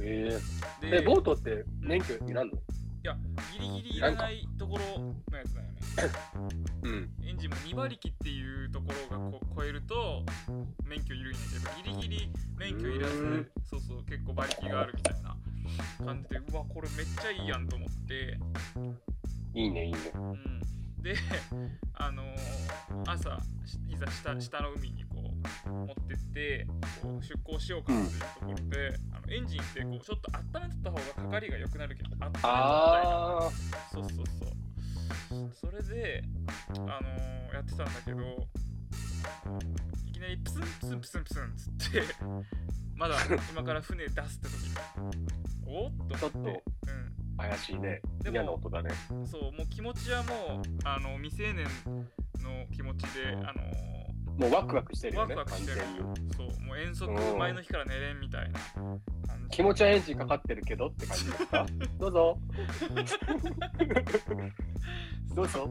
[0.01, 2.53] えー、でえ、ボートって免許いらんの？
[2.53, 2.59] い
[3.03, 3.15] や
[3.53, 5.79] ギリギリいらないところのやつだよね。
[6.83, 7.09] うん。
[7.23, 10.23] エンジンも2馬力っていうところがこ超えると
[10.83, 15.37] 免許いるんやけどギリギリ免許いらずそうそう結構馬力があるみたいな
[16.05, 18.37] 感じでうわこれめっちゃいいやんと思って。
[19.53, 19.99] いいね、いいね。
[20.15, 20.61] うん
[21.01, 21.15] で
[21.93, 22.35] あのー
[23.05, 25.31] 朝しいざ下下の海にこ
[25.65, 26.67] う持ってって
[27.01, 33.49] こう出港しようかなっていうところで、あのエンジンってこうちょっと温めとった方がかかりが良くなるけど温めとったんやあ
[33.91, 34.21] そうそうそ
[35.35, 35.51] う。
[35.53, 36.23] それで
[36.77, 38.47] あのーやってたんだけど
[40.07, 42.03] いきなりプスンプスンプスンプスンっつって
[42.95, 43.15] まだ
[43.51, 44.53] 今から船出すって時。
[44.69, 44.75] に
[45.65, 46.63] おっと思って。
[46.87, 48.01] ー、怪しいね。
[48.31, 48.91] 嫌な音だね。
[49.11, 51.65] うんそうもう気持ちはもうあの未成年
[52.43, 53.63] の気持ちであの
[54.37, 55.97] もうワクワクしてるよね、ワクワクしてるに。
[56.35, 58.61] そうもう遠足うん前の日から寝れんみたいな
[59.49, 61.65] 気持ちはエンジンかかってるけどって感じですか？
[61.99, 62.37] どうぞ。
[65.35, 65.69] どうぞ。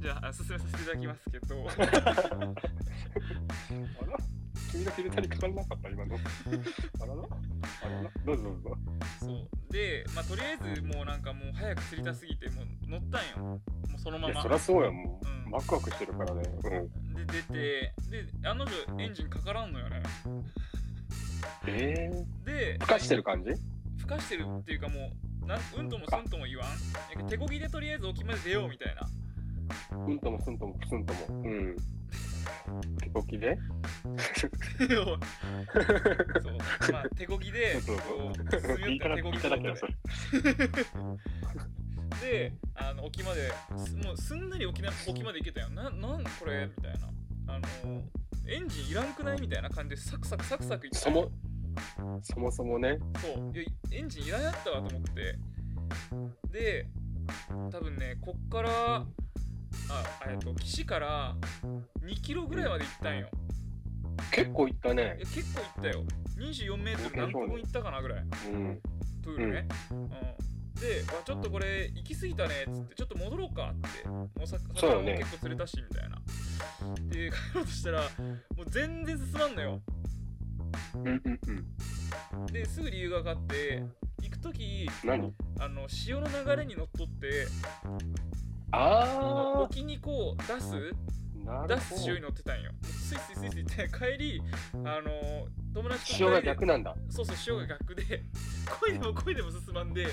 [0.00, 1.56] じゃあ進めさせていただきますけど
[4.72, 6.16] 君のフィルターにかからなかった今の。
[6.16, 6.18] あ
[7.06, 7.22] らら？
[7.82, 8.10] あらら？
[8.24, 8.76] どうぞどうぞ。
[9.20, 13.60] そうでまあとりあえずもうなんかもう早く釣りたすぎてもう乗ったんよも
[13.96, 15.26] うそのまいや、まそりゃそうやもう。
[15.26, 16.42] うんワクワクしてるからね。
[16.64, 17.26] うん。
[17.26, 20.02] で出てで案の定エンジンかからんのよね
[21.66, 23.50] えー、でふかしてる感じ？
[23.98, 25.10] ふかしてるっていうかも
[25.42, 26.68] うなんうんともすんとも言わん？
[27.14, 29.06] なんか手こぎでとりあえず沖まで出ようみたいな
[29.98, 31.42] うんともすんともすんとも。
[31.42, 31.76] うん。
[33.00, 33.58] 手こきで？
[34.88, 35.18] そう。
[36.92, 39.94] まあ手こぎでそうそうった手こぎ言いただけどそれ。
[42.20, 43.50] であの沖まで
[43.86, 46.68] すもうすんなり沖な沖まで行けたよななんこれ？
[46.76, 47.08] みたいな。
[47.54, 48.02] あの
[48.46, 49.40] エンジンいらんくない？
[49.40, 51.30] みたいな感じでサクサクサクサクいってそも
[52.22, 52.98] そもそもね。
[53.20, 53.52] そう。
[53.56, 55.38] いやエンジンいらんやったわと思って。
[56.50, 56.86] で
[57.70, 59.06] 多分ねこっから
[59.90, 61.36] あえっと岸から
[62.02, 63.28] 2キロぐらいまで行ったんよ。
[64.30, 65.02] 結構いったね。
[65.02, 65.14] いや。
[65.26, 66.04] 結構行ったよ。
[66.38, 68.24] 24メートル何個分行ったかなぐらい。
[68.52, 68.80] うん。
[69.22, 70.08] プールね、うん。
[70.08, 70.16] で
[71.08, 74.08] あちょっとこれ行き過ぎたねっつってちょっと戻ろうかって。
[74.08, 76.20] もう魚も結構釣れたしみたいな。
[77.08, 78.06] で帰ろうとしたらも
[78.62, 79.82] う全然進まんのよ。
[80.94, 81.40] うんうん
[82.36, 82.46] うん。
[82.46, 83.84] ですぐ理由が分かって
[84.20, 85.32] 行く時何？
[85.60, 87.46] あの潮の流れにのっとって
[88.72, 90.94] あ沖にこう出す？
[91.68, 91.80] 出。
[91.80, 92.70] す潮に乗ってたんよ。
[92.82, 94.42] スイスイスイスイって帰り
[94.84, 96.94] あの友達と潮が逆なんだ。
[97.10, 98.22] そうそう潮が逆で
[98.80, 100.06] 恋でも恋でも進まんで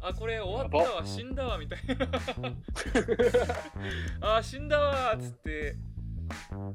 [0.00, 1.96] あこれ終わったわ死んだわみたいな。
[4.38, 5.76] あ死んだわっつって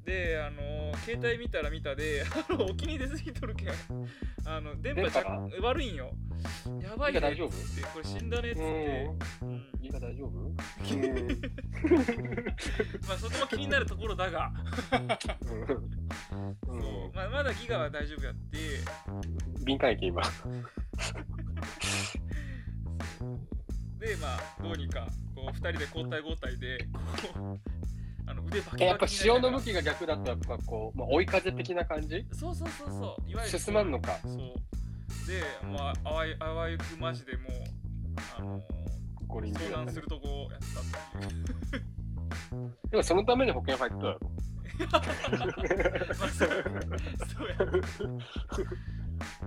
[0.05, 3.69] であの携帯見たら見たであの沖に出過ぎとるけん。
[4.45, 5.23] あの電波じゃ
[5.61, 6.11] 悪いんよ。
[6.81, 7.37] やばいねっつって
[7.93, 9.09] これ死んだねっつって。
[9.41, 9.65] うん。
[9.81, 10.29] いいか大丈夫？
[10.29, 10.53] うん。
[13.07, 14.51] まあそこも気になるところだが。
[14.91, 15.07] うん。
[16.65, 17.11] そう。
[17.13, 18.57] まあ、まだギガは大丈夫やって。
[19.65, 20.21] 敏感域今。
[23.99, 26.85] でまあどうにかこう2人で交代交代で
[27.33, 27.57] こう
[28.25, 32.25] あの腕バキバキやっぱ潮の向きが逆だとやっぱこう、まあ、追い風的な感じ？
[32.31, 33.29] そうそうそうそう。
[33.29, 34.17] いわゆる進まんのか。
[34.23, 34.33] そう。
[35.27, 37.51] でまああわいあわゆくマジでもう
[38.37, 38.61] あの
[39.27, 40.59] 五輪中遭だったね難するとこやっ
[41.11, 41.43] たっていう。
[42.91, 44.19] でもそのために保険入ったやろ。
[44.89, 47.55] まあそうそうや。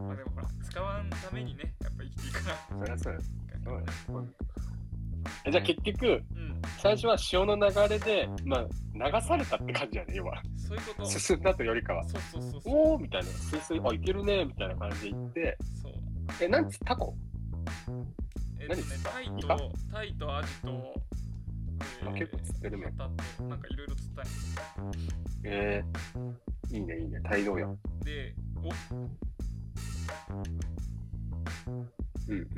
[0.01, 2.57] まあでもほら使わんためにねやっぱ生きていかな。
[2.79, 3.21] そりゃそうや。
[3.21, 4.76] いかんからねえ
[5.51, 6.61] じゃあ結局、うん。
[6.79, 10.43] 最初は潮の流れで、まあ、流されたって感じやね、要は。
[10.57, 11.11] そういうこと。
[11.11, 12.05] 進んだとよりかは。
[12.09, 12.75] そうそうそうそう。
[12.75, 15.93] おーみたいな、スイスイ、あ、いけるねみたいな感じで行って、そう。
[16.41, 17.15] え、なんつタコ？
[18.59, 20.95] えっとねタイとタイとアジと、
[22.09, 22.93] あ結構釣ってるね。
[22.97, 23.17] なん
[23.61, 24.33] かいろいろ釣ったんや。
[25.45, 27.69] えー、いいね、いいね、大量や。
[28.05, 28.71] でお
[32.29, 32.49] うん、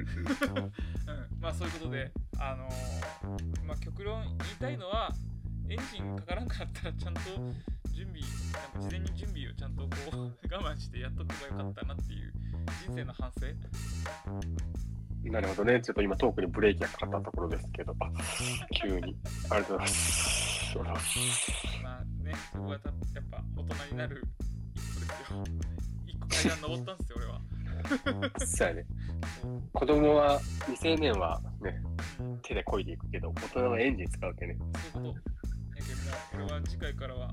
[1.40, 5.12] まあそういうことで、あのーまあ極論言いたいのは、
[5.68, 7.20] エンジンかからんかったらちゃんと
[7.92, 8.20] 準備、
[8.72, 12.32] なんか事前に準備をちゃんとこう我慢してやっとけばよかったなっていう
[12.86, 13.46] 人生の反省。
[13.46, 15.30] うん。
[15.30, 18.10] なるほどね、ちょっと今トークにブレーキがかかったところですけど、あ
[18.72, 19.16] 急に。
[19.50, 20.78] ありがとうございます。
[21.82, 24.22] まあね、そこがたやっぱ大人になる
[24.74, 25.44] 一歩ですよ。
[26.06, 27.40] 一個階段登ったんですよ、俺は。
[28.46, 28.84] そうやね。
[29.72, 31.82] 子供は、未成年はね、
[32.20, 34.56] うん手で漕いでいくけど、大人はエンジン使うわけね。
[34.92, 35.38] そういうこと。
[35.78, 37.32] やけどもう俺は次回からは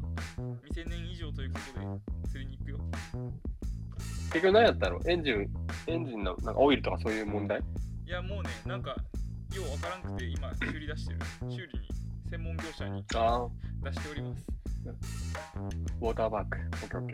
[0.63, 2.77] 未成年以上ということで釣りに行くよ。
[4.33, 5.47] 結局何やったのエンジン、
[5.87, 7.59] エンジンのなんかオイルとかそういう問題？
[8.05, 8.95] いやもうね、なんかよ
[9.67, 11.19] うわからんくて今修理出してる。
[11.49, 11.87] 修理に
[12.29, 14.45] 専門業者に出しております。
[16.01, 16.57] ウォーターバッグ。
[16.57, 17.13] オッケーオッケ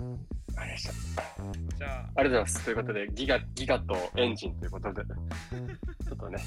[0.00, 0.35] ー。
[0.56, 0.92] ありました。
[1.76, 2.64] じゃあ、ありがとうございます。
[2.64, 5.02] ということで、ギガ、ギガとエンジンということで、
[6.04, 6.38] ちょっとね、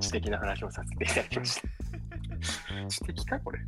[0.00, 1.68] 知的な話をさせていただきました。
[2.88, 3.58] 知的かこれ。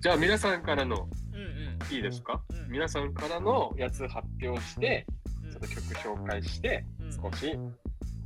[0.00, 1.44] じゃあ、皆さんからの、うんう
[1.90, 1.94] ん。
[1.94, 2.40] いいですか？
[2.50, 5.06] うん皆さんからのやつ発表して、
[5.44, 7.58] うんちょっと曲紹介して、うん少し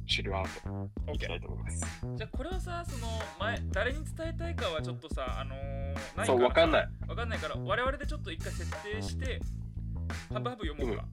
[0.08, 0.46] 終了アウ
[1.06, 2.06] トいきたいと思います。
[2.16, 3.06] じゃあこれはさ、その
[3.38, 6.88] 前、誰に伝えたいかはちょっとさ、あのー、ないそう、わかんない。
[7.06, 9.40] わかんないから、我々でちょっと一回設定して、
[10.32, 11.04] ハブハブ読もうか。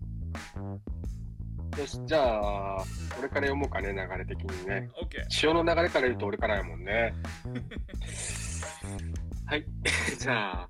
[1.80, 2.84] よし、じゃあ、
[3.20, 4.90] 俺から読もうかね、流れ的にね。
[5.02, 5.26] オッケー。
[5.30, 7.14] 潮の流れから言うと俺からやもんね。
[9.46, 9.66] はい。
[10.20, 10.68] じゃあ、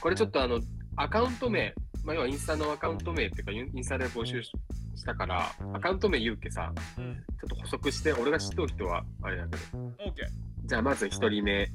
[0.00, 0.60] これちょっとあの、
[0.96, 1.72] アカウント名、
[2.04, 4.52] まあ、要はインスタのアカウント名っていうか、インスタで募集し
[4.98, 7.14] したから、アカウント名言うけさ、うん。
[7.14, 9.78] ちょっと補足して、俺が知っとる人はあれだけど。
[9.78, 10.26] オッケー。
[10.66, 11.70] じゃあ、まず一人目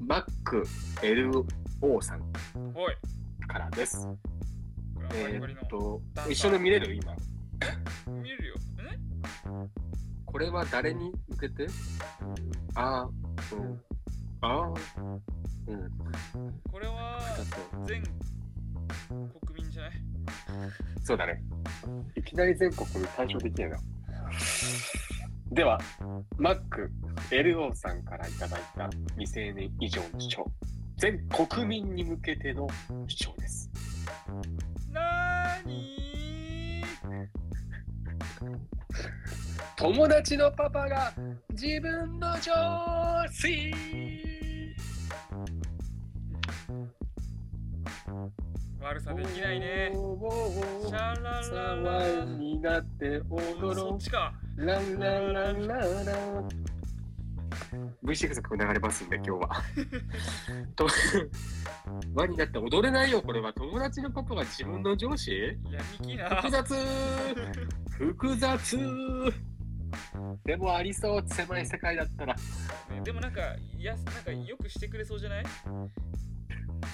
[0.00, 0.62] マック
[1.02, 2.22] LO さん。
[3.48, 4.06] からです。
[5.14, 7.14] えーっと一緒に見れる今。
[8.22, 8.54] 見れるよ。
[8.78, 8.98] え？
[10.24, 11.66] これは誰に向けて？
[12.74, 13.08] ああ、
[13.54, 13.80] うん。
[14.40, 15.92] ああ、うん。
[16.70, 17.20] これは
[17.86, 18.02] 全
[19.40, 19.92] 国民じゃない？
[21.02, 21.42] そうだね。
[22.14, 23.78] いきなり全国に対象できないな。
[25.50, 25.80] では、
[26.36, 26.90] マック
[27.30, 30.46] LO さんからいただいた未成年以上の主張。
[30.98, 32.66] 全国民に向けての
[33.06, 33.70] 主張です。
[34.92, 36.84] なーに
[39.76, 41.12] 友達のパパが
[41.50, 42.52] 自分の上
[43.30, 43.72] 司。
[48.80, 49.92] 悪さできないね。
[49.92, 54.32] シャララさラわになって踊そろうっちか。
[54.56, 56.67] ランランランランラン
[58.04, 59.50] V6 が流れますんで今日は。
[60.76, 60.86] と
[62.14, 63.52] 輪になって踊れないよこれは。
[63.52, 65.30] 友達のパパが自分の上司？
[66.40, 66.74] 複雑。
[67.98, 68.78] 複雑。
[70.44, 72.34] でもありそう狭い世界だったら。
[72.34, 72.40] ね
[73.04, 73.40] でもなんか
[73.78, 75.44] いやなんかよくしてくれそうじゃない？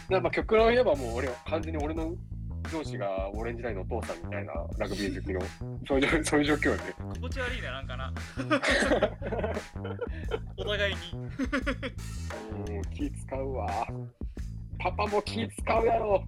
[0.08, 2.14] やっぱ極論言えばもう俺は完全に俺の
[2.70, 5.40] 上司がオレンジラインのお父さんみたいなラグビー好きの。
[5.86, 6.82] そういうそういう状況よね。
[7.14, 8.12] 心地悪いななんかな。
[10.56, 11.00] お互いに。
[12.74, 13.86] うん気使うわ。
[14.78, 16.24] パパも気使うやろ。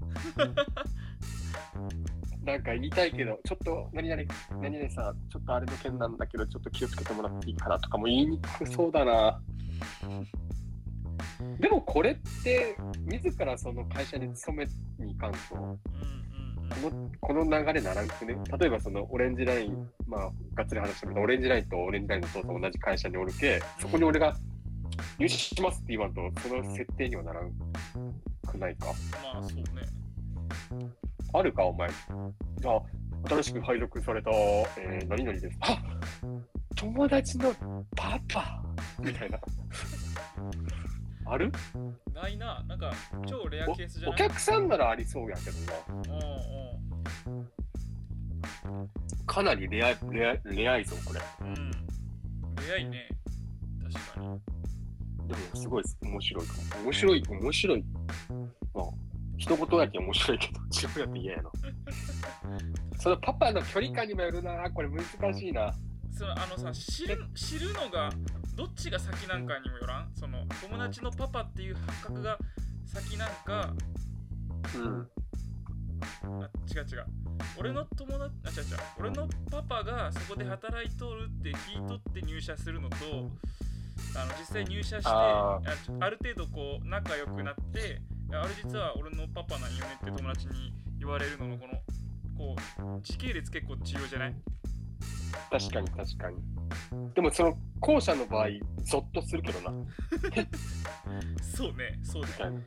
[2.44, 4.22] なんか言いたいけどちょっと何々
[4.62, 9.40] 何々さんちょっとあれの件なんだけどちょっと気をつけてもらっていいかなとかも言いにくそうだな。
[11.58, 14.64] でもこれって自らその会社に勤め
[15.04, 15.38] に行かんと
[16.68, 24.36] このこの流れならんくね例えばそのオレンジライン、まあ、がっつり話してみると、オレンジラインとオレンジラインの父さん同じ会社におるけ、そこに俺が
[25.18, 27.50] 入社しますって言わんと、その設定にはならん
[28.46, 28.86] くないか？
[29.32, 29.64] まあそうね
[31.32, 31.88] あるか、お前。
[31.88, 32.82] じゃあ、
[33.28, 35.58] 新しく配属された、えー、何々です。
[35.60, 35.78] あ
[36.74, 37.54] 友達の
[37.96, 38.62] パパ
[39.00, 39.38] みたいな。
[41.28, 41.52] ある？
[42.14, 42.92] ないななんか
[43.26, 44.28] 超レアケースじゃおおない？
[44.28, 46.16] 客さんならありそうやけどな。
[46.18, 47.46] うんうん
[49.26, 51.20] かなりレアレアレアいぞ、これ。
[51.40, 51.70] うん
[52.68, 53.08] レアいね
[53.92, 54.26] 確かに
[55.28, 56.82] でもすごい面白いかも。
[56.84, 57.84] 面白い、面白い。
[58.74, 58.84] まあ、
[59.36, 61.50] 一言やけん面白いけど、 自分やって嫌やな。
[62.98, 64.70] そのパパの距離感にもよるな。
[64.70, 65.74] これ難しいな。
[66.16, 68.10] そのあのさ知る知るのが
[68.54, 70.10] どっちが先なんかにもよらん？
[70.18, 72.38] その友達のパパっていう発覚が
[72.86, 73.74] 先なんか
[74.74, 75.08] うん。
[76.42, 77.06] あ違う違う。
[77.58, 78.76] 俺の友達あ違う違う。
[79.00, 82.96] 俺のパパがそこで働いとるって聞いとって入社するのと
[84.14, 85.60] あの実際入社してあ
[86.10, 88.00] る程度こう仲良くなって
[88.32, 91.72] あれ実は俺のパパなんよねって友達に言われるののこの
[92.36, 92.56] こ
[92.98, 94.34] う時系列結構重要じゃない？
[95.50, 96.36] 確かに確かに。
[97.14, 98.48] でもその後者の場合、
[98.82, 99.72] ゾッとするけどな。
[101.42, 102.66] そうねそうだよ、うん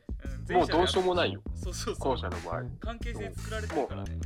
[0.50, 1.42] もうどうしようもないよ。
[1.54, 2.64] そうそうそう後者の場合。
[2.80, 4.18] 関係性作られてるからね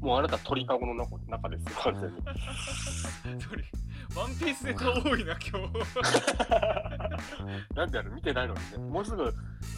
[0.00, 2.22] もうあなた鳥かごの中中ですよ、完全に。
[3.44, 3.64] 鳥
[4.16, 5.74] ワンピースネタ多いな今日
[7.76, 8.10] なんである？
[8.12, 8.78] 見てないのにね。
[8.90, 9.22] もうすぐ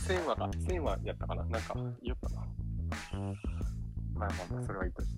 [0.07, 2.47] 1000話が、1000話やったかななんか言おったな。
[4.15, 5.15] まあまあまあ、それはいいとして。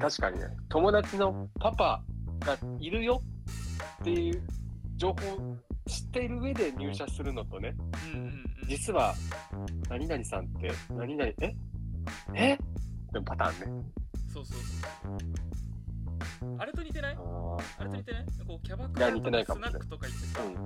[0.00, 2.02] 確かにね、友達のパパ
[2.40, 3.22] がいるよ
[4.00, 4.42] っていう
[4.96, 7.74] 情報を知っている上で入社するのとね、
[8.12, 8.44] うんうんうん。
[8.68, 9.14] 実は、
[9.88, 11.54] 何々さんって、何々、え？
[12.34, 12.58] え？
[13.12, 13.84] でもパターンね。
[14.32, 16.56] そうそうそう。
[16.58, 17.16] あれと似てない？
[17.16, 18.24] ああれと似てない？
[18.46, 20.56] こうキャバクラとかスナックとか行ってさ、ーうん。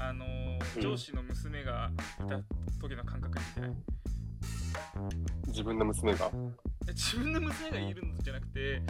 [0.00, 2.40] あのーうん上司の娘がいた
[2.80, 3.70] 時の感覚に似てない？
[5.48, 6.30] 自分の娘が？
[6.90, 8.82] え自分の娘がいるのじゃなくて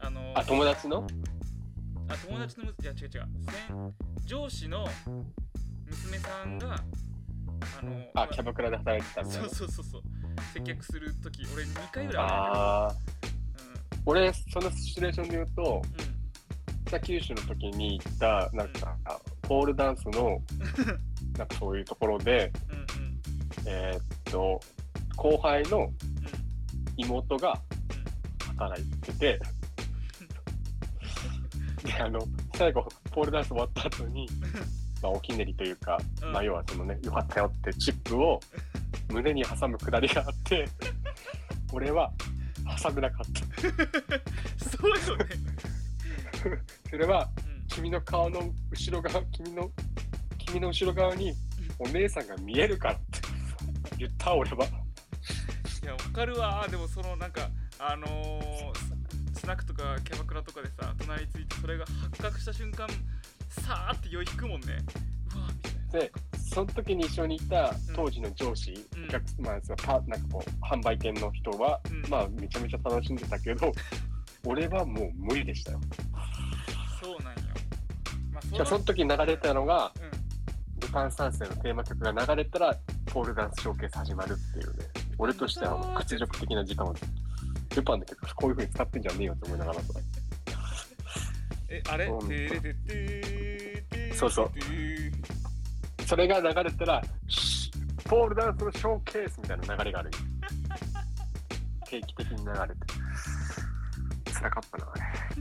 [0.00, 1.06] あのーあ、友達の？
[2.08, 3.26] あ友達の娘いや違う違う。
[3.46, 4.86] 先上司の
[5.86, 9.48] 娘さんがあのーあ、キャバクラで働いてたみたいな。
[9.48, 9.54] そう。
[9.54, 10.02] そうそうそう。
[10.54, 12.88] 接客する時俺2回ぐらいあ。
[13.22, 13.28] るん。
[13.28, 16.10] だ俺、そのシチュエーションで言うと、けど
[16.86, 18.96] 北九州の時に行った、なんか、
[19.42, 20.40] ポールダンスの、
[21.36, 22.82] なんかそういうところで、うんうん。
[22.82, 23.20] うん
[23.66, 24.60] えーっと、
[25.16, 26.15] 後輩のうん
[26.96, 27.60] 妹が
[28.56, 29.40] 働いてて、
[31.84, 32.20] で、あの、
[32.54, 34.28] 最後、ポールダンス終わった後に、
[35.02, 38.40] まあ、おきねりというか、うんまあ、要はそのね、よかったよってチップを
[39.08, 40.68] 胸に挟むくだりがあって、
[41.72, 42.12] 俺は
[42.82, 43.60] 挟めなかった。
[44.70, 45.26] そうよね、
[46.90, 48.40] それは、うん君の顔の
[48.70, 49.70] 後ろ側、君の、
[50.38, 51.34] 君の後ろ側に
[51.78, 53.20] お姉さんが見えるからって
[53.98, 54.66] 言った俺は。
[55.86, 56.66] いやわかるわ。
[56.68, 58.74] でもそのなんかあのー
[59.34, 62.88] ススナックとかキャバクラとかでさ隣についてそれが発覚した瞬間
[63.48, 64.78] さーって酔い引くもんね。
[65.32, 66.06] うわみたいな。
[66.06, 66.12] で、
[66.52, 69.04] その時に一緒にいた当時の上司、うん。
[69.04, 72.10] お客まあ、なんかこう販売店の人は、うん。
[72.10, 73.70] まあめちゃめちゃ楽しんでたけど、
[74.44, 75.80] 俺はもう無理でしたよ。
[77.00, 77.40] そうなんよ。
[78.32, 80.80] まあそじゃあその時に流れたのが、うん。
[80.80, 82.76] ルパン三世のテーマ曲が流れたら、
[83.06, 86.94] ポールダンスショーケース始まるっていうね、俺としてはもう屈辱的な時間を、
[87.74, 89.86] ルパンの曲こういう風に使ってんじゃねえよって思いながらさ。
[91.68, 92.06] えあれ？
[94.14, 94.52] そうそう
[96.06, 97.70] それが流れたら、シ
[98.04, 100.10] ポールダンスのショーケースみたいな流れがある。
[101.86, 102.74] 定期的に流れて。
[104.32, 105.02] 辛かったな、あれ。
[105.34, 105.40] そ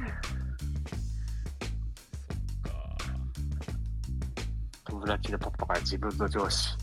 [2.41, 2.71] っか
[4.85, 6.75] 友達のパパが自分の上司。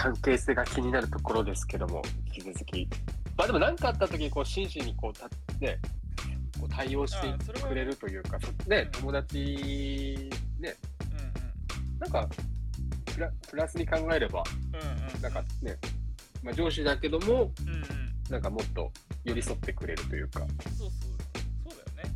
[0.00, 2.88] 関係性が気になるところですけども、引き続き。
[3.36, 5.28] まあでも何かあった時にこう真摯にこうた
[5.58, 5.78] ね、
[6.58, 12.26] こう対応してくれるというか、そね、友達、ね、うんなんか
[13.04, 14.42] プラプラスに考えれば、
[14.72, 15.20] うんうんうん。
[15.20, 15.76] なんかね、
[16.42, 17.84] まあ、上司だけども、うんうん。
[18.30, 18.90] なんかもっと
[19.24, 20.90] 寄り添ってくれるというか、そうそう。
[21.68, 22.14] そうだよね、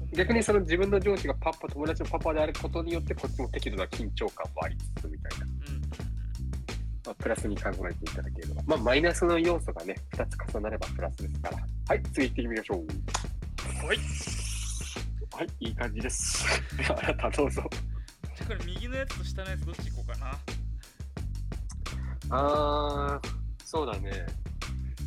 [0.00, 0.10] うん。
[0.10, 5.55] 逆にその自分の上司がパパ、友達のパパであることによって、こっちも適度な緊張感もありつつみたいな、うんうんうん
[7.06, 11.58] まあ、プラスに考えていただければ、まあ、マイナスの要素がね、2つ重なればプラスですから。
[11.88, 13.86] はい、次行ってみましょう。
[13.86, 13.98] はい
[15.36, 16.44] はい、いい感じです。
[16.90, 17.62] あなたどうぞ。
[18.34, 20.38] じゃあこれ右のやつと下のやつどっち行こうかな
[22.30, 23.28] あー、
[23.64, 24.26] そうだね。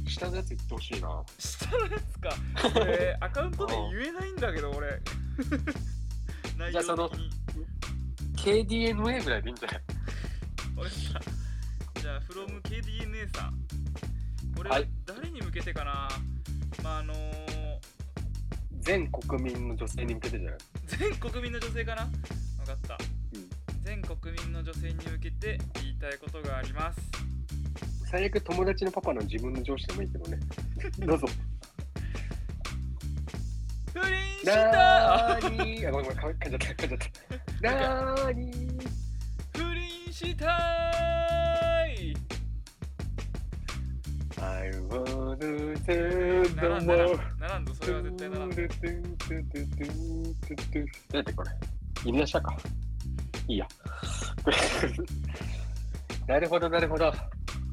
[0.07, 1.23] 下のやつ言ってほしいな。
[1.37, 2.29] 下のやつか
[2.79, 5.01] これアカウントで言えないんだけど俺
[6.57, 7.29] 内じゃあその容的に
[8.37, 9.81] KDNA ぐらいでいいんじゃない？
[12.09, 13.53] じゃあ from KDNA さん。
[14.57, 14.87] これははい。
[15.05, 16.09] 誰に向けてかな、
[16.81, 17.17] まああのー
[18.79, 20.59] 全国民の女性に向けてじゃない？
[20.87, 22.05] 全国民の女性かな？
[22.05, 22.97] 分かった、
[23.35, 23.83] うん。
[23.83, 26.99] 全国民の女性に向けて言いたいことがあります。
[28.09, 30.39] 最悪友達のパパの自分の上司でもいいけどね。
[31.05, 31.27] どうぞ。
[33.93, 35.39] 不倫しなた！
[35.47, 35.87] ーにー。
[35.89, 36.99] あ、ごめんごめん、噛んじゃった、噛んじゃっ
[37.61, 37.71] た。
[37.71, 38.89] なーにー。
[39.53, 41.38] 不倫した
[44.41, 47.39] I wanna say なら no んならん more.
[47.39, 48.57] ならんとそれは絶対ならんなん
[51.25, 51.51] てこれ
[52.05, 52.57] 犬出したか
[53.47, 53.67] いいや。
[56.27, 57.11] なるほど、なるほど。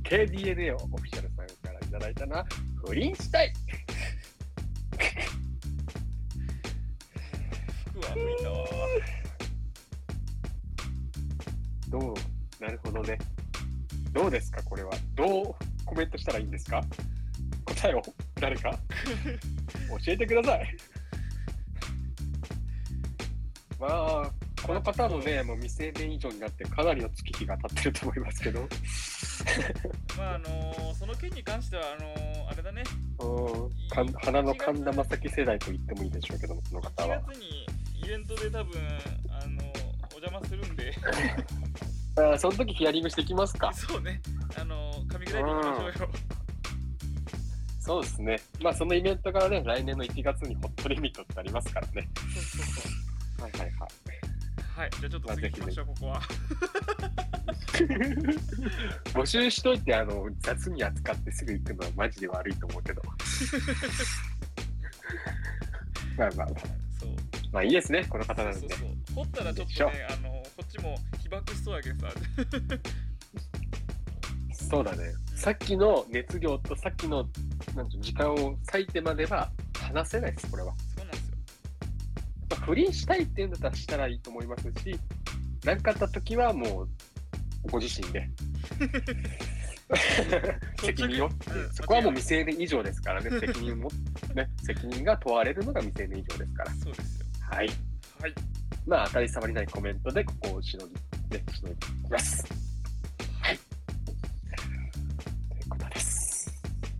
[0.02, 2.44] KDNA をオフィシャルさんからいただいたな。
[2.84, 3.52] 不倫したい
[7.92, 8.66] 服は拭いたわ
[11.88, 12.14] どう
[12.60, 13.18] なるほどね。
[14.12, 14.92] どうですか、これは。
[15.14, 16.82] どうコメントしたらいいんですか？
[17.64, 18.02] 答えを
[18.40, 18.70] 誰か？
[20.04, 20.76] 教えてください。
[23.78, 24.30] まあ、
[24.66, 28.60] この方もね、もう未成年以上になってかなりの月日が経ってると思いますけど、
[30.16, 32.82] まああのーその件に関してはあのーあれだね。
[33.20, 34.12] うん。
[34.14, 37.22] 花の神田正輝世代と言ってもいいでしょうけども、この方1は。
[37.28, 37.66] 月に
[38.02, 38.80] イベントで多分
[39.28, 39.62] あの
[40.14, 40.92] お邪魔するんで。
[42.16, 43.70] あーその時ヒアリングしていきますか。
[43.74, 44.22] そうね
[44.58, 46.10] あの噛み砕いていきましょうよ。
[47.80, 48.40] そうですね。
[48.60, 52.08] まあ、そのイベントがね、来年の1月にホットリミットってありますからね。
[52.34, 52.88] そうそうそ
[53.40, 53.42] う。
[53.42, 53.70] はいはいはい。
[54.76, 56.20] はいじゃあちょっと次行きましょうここは。
[59.14, 63.02] 募集しといてあの雑に扱ってすぐ行くのはマジで悪いと思うけど。
[66.18, 66.58] まあまあまあ。
[66.98, 67.10] そう。
[67.52, 68.96] まあいいですねこの方なそうのでそうそう。
[69.14, 72.14] 掘ったらちょっとねあのこっちも被爆しそうやけどさ
[74.68, 75.12] そうだね。
[75.34, 77.28] さっきの熱量とさっきの
[77.74, 80.72] なん時間を割いてまでは話せないですこれは。
[80.96, 81.36] そうなんですよ。
[82.50, 84.98] まあ不倫したいっていうんだったらしたらいいと思いますし
[85.64, 86.88] 何かあった時はもう
[87.70, 88.28] ご自身で。
[90.80, 91.28] 責任を。
[91.28, 93.30] うんそこはもう未成年以上ですからね。
[93.38, 93.88] 責任も
[94.34, 96.74] ね責任が問われるのが未成年以上ですから。
[96.74, 97.26] そうですよ。
[97.50, 97.68] はい。
[98.20, 98.34] はい。
[98.86, 101.00] まあ当たり障りないコメントでここをしのぎね
[101.54, 101.76] しのぎ
[102.10, 102.65] ます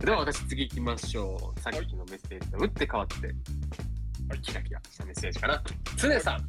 [0.07, 1.59] では私次行きましょう。
[1.59, 3.33] さっきのメッセージと打って変わっては
[4.37, 4.41] い。
[4.41, 5.61] キラキラしたメッセージかな。
[5.97, 6.33] 常さん。
[6.35, 6.39] は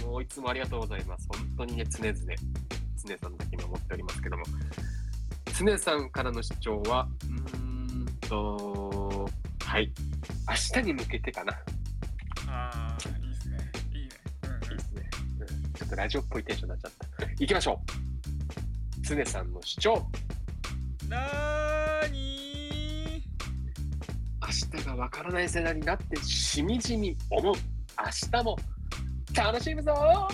[0.00, 0.06] い。
[0.06, 1.26] もういつもありがとうございます。
[1.28, 2.14] 本当にね、常々、
[3.04, 4.44] 常さんだけに思っておりますけども、
[5.58, 9.28] 常さんからの主張は、うーんと、
[9.64, 9.92] はい、
[10.48, 11.52] 明日に向けてかな。
[12.46, 13.72] ああいいですね。
[13.92, 14.08] いいね。
[14.70, 15.10] いいですね、
[15.40, 15.72] うん。
[15.72, 17.26] ちょっとラジオっぽいテンションになっちゃった。
[17.26, 19.00] 行きましょう。
[19.00, 20.06] 常さんの主張、
[24.72, 27.54] 明日がわからない世代になってしみじみ思う。
[27.54, 28.56] 明日も
[29.34, 30.28] 楽しむぞ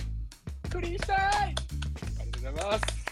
[0.70, 1.48] クリーンしたいあ
[2.24, 3.04] りがとうございます。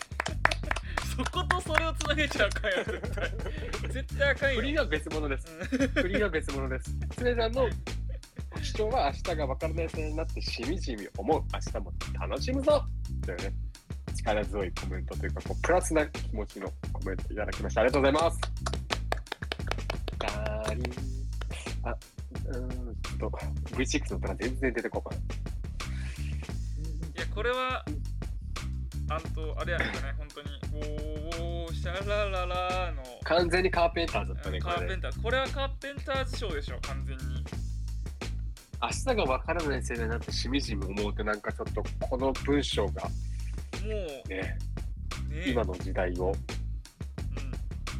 [1.16, 5.46] そことそれをつなげちゃあかんやん絶対絶対あかんよクリーンは別物です。
[5.72, 6.96] うんフリーは別物です。
[7.18, 7.68] 常さんの
[8.62, 11.42] 主張は明日が分からない世代になってしみじみ思う。
[11.52, 12.82] 明日も楽しむぞ
[13.24, 13.54] というね、
[14.14, 17.82] 力強いコメントというか、こうプラスな気持ちのコメントいただきました。
[17.82, 18.51] ありがとうございます。
[23.72, 25.18] V6 のプラン全然出てこない。
[25.18, 25.20] い
[27.20, 27.84] や、これは、
[29.08, 33.02] あんと、あれやね、本当に、おー、おー、シャラララの。
[33.24, 37.44] 完全にカーペンターズだったね、カーペンターこれはカーペンターズショーでしょ、完全に。
[38.82, 43.10] 明日がわからないせいだなんてしみじみ思うと、なんかちょっと、この文章が、も
[43.84, 43.88] う、
[44.28, 44.58] ね、ね
[45.46, 46.32] 今の時代を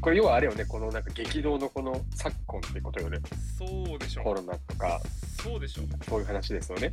[0.03, 3.21] うんこれ要はあれよね、このなんか激動のこの昨今ってことよね。
[3.57, 5.01] そうでしょコロナとか、
[5.41, 6.93] そうでしょそういう話ですよね。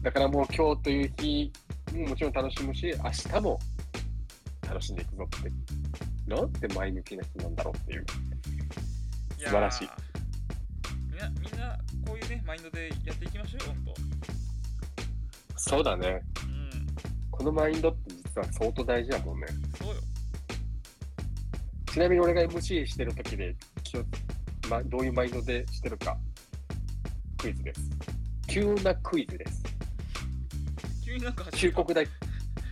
[0.00, 1.52] うだからもう今日という日
[1.94, 3.58] ももちろん楽しむし、明日も
[4.66, 5.50] 楽しんでいくぞって。
[6.26, 8.02] なんて前向きな日なんだろうっていう。
[8.02, 8.06] ん
[9.38, 9.88] 素晴らしい
[11.10, 13.94] みんなみんなこういうねマインドでやっていきましょうよほんと
[15.56, 16.22] そうだね。
[16.44, 16.86] うん
[17.30, 19.46] このマインドって実は相当大事だもんね。
[19.78, 19.94] そうよ
[21.92, 24.04] ちなみに俺が MC してる時で気を、
[24.68, 26.16] ま、どういうマインドでしてるか、
[27.38, 27.80] クイズです。
[28.46, 29.62] 急なクイズです。
[31.04, 32.06] 急になんか始めた旧国大、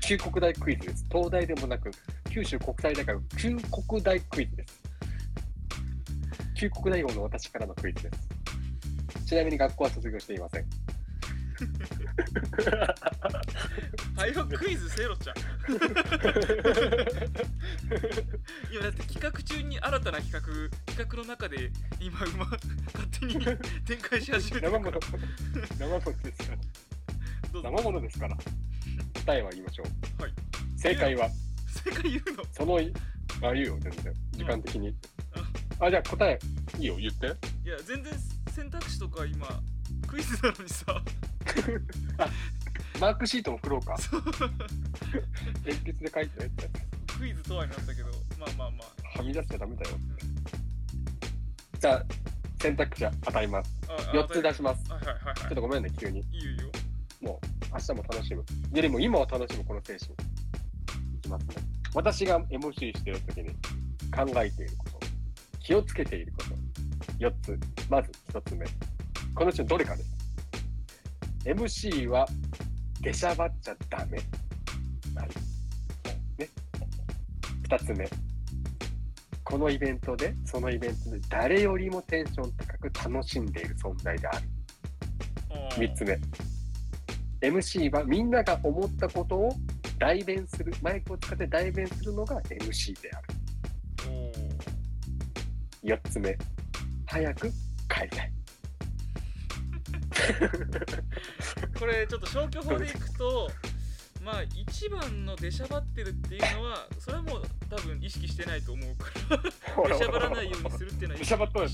[0.02, 1.04] 旧国大クイズです。
[1.10, 1.90] 東大でもなく、
[2.30, 4.82] 九州国際大学旧国大クイズです。
[6.54, 9.26] 旧国大王の私からのクイズです。
[9.26, 10.66] ちなみに学校は卒業していません。
[14.16, 15.36] はよクイズせろちゃん
[18.72, 20.40] 今だって企画中に新たな企画
[20.86, 22.60] 企画の中で今うま勝
[23.20, 23.34] 手に
[23.84, 25.00] 展開し始めて生るから物、
[25.78, 26.58] 生物ですから。
[27.52, 28.36] 生物ですから。
[29.24, 29.84] 答えは言いましょ
[30.18, 30.22] う。
[30.22, 30.32] はい
[30.76, 31.28] 正解は、
[31.84, 32.44] 正解言うの？
[32.52, 32.92] そのい、
[33.42, 34.14] あ、言うよ、全然。
[34.32, 34.94] 時間的に。
[35.80, 36.38] あ、じゃあ答え、
[36.78, 37.26] いいよ、言って。
[37.64, 38.12] いや全然
[38.54, 39.60] 選択肢とか今
[40.06, 41.02] クイズなのにさ
[43.00, 43.96] マークシート送ろうか。
[43.98, 46.70] そう鉛筆で書いてねって。
[47.18, 48.08] クイズとはになったけど
[48.38, 48.84] まあまあま
[49.14, 49.96] あはみ出しちゃダメだよ。
[51.78, 52.04] じゃあ、
[52.60, 53.70] 選択肢与えます。
[53.88, 54.90] あ4つ出します。
[54.90, 56.20] はいはいはいはちょっとごめんね、急に。
[56.20, 56.70] いいいよいいよ
[57.20, 58.44] もう、明日も楽しむ。
[58.72, 60.12] よりも今を楽しむこの精神。
[60.12, 61.54] いきますね。
[61.94, 63.50] 私が MC してるときに
[64.14, 65.06] 考えていること、
[65.60, 66.54] 気をつけていること、
[67.18, 67.58] 4つ。
[67.90, 68.66] まず1つ目。
[69.36, 70.10] このうちのどれかです。
[71.44, 72.26] MC は
[73.00, 74.18] 出しゃばっちゃダメ。
[75.14, 75.28] はい。
[76.38, 76.48] ね。
[77.68, 78.08] 2つ目。
[79.44, 84.48] このイベントで、そのイベントで誰よりもテンション高く楽しんでいる存在である。
[85.50, 86.18] あー3つ目
[87.40, 89.52] MC はみんなが思ったことを
[89.98, 93.26] 代弁するマイクを使って代弁するのが MC である
[94.08, 96.36] おー4つ目
[97.06, 97.48] 早く
[97.88, 98.32] 帰りたい
[101.78, 103.50] これちょっと消去法でいくと
[104.22, 109.10] まあ一番の出しゃばってるっていうのはそれはもう多分意識してないと思うか
[109.84, 111.68] ら出しゃばらないようにするっていうのは出しゃばっとる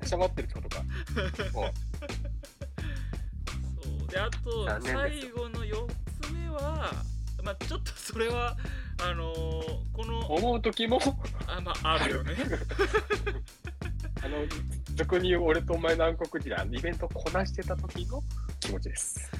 [0.00, 0.82] 出しゃばってるってことか。
[1.54, 1.68] お そ
[4.04, 4.08] う。
[4.08, 5.86] であと最後の4
[6.22, 6.92] つ目は
[7.42, 8.56] まあちょっとそれは
[9.02, 11.00] あのーこの思う時も。
[11.46, 12.36] あまああるよね。
[14.22, 14.38] あの
[14.98, 18.20] 俗に俺とお前の暗黒時代イベントをこなしてた時の
[18.58, 19.30] 気持ちです。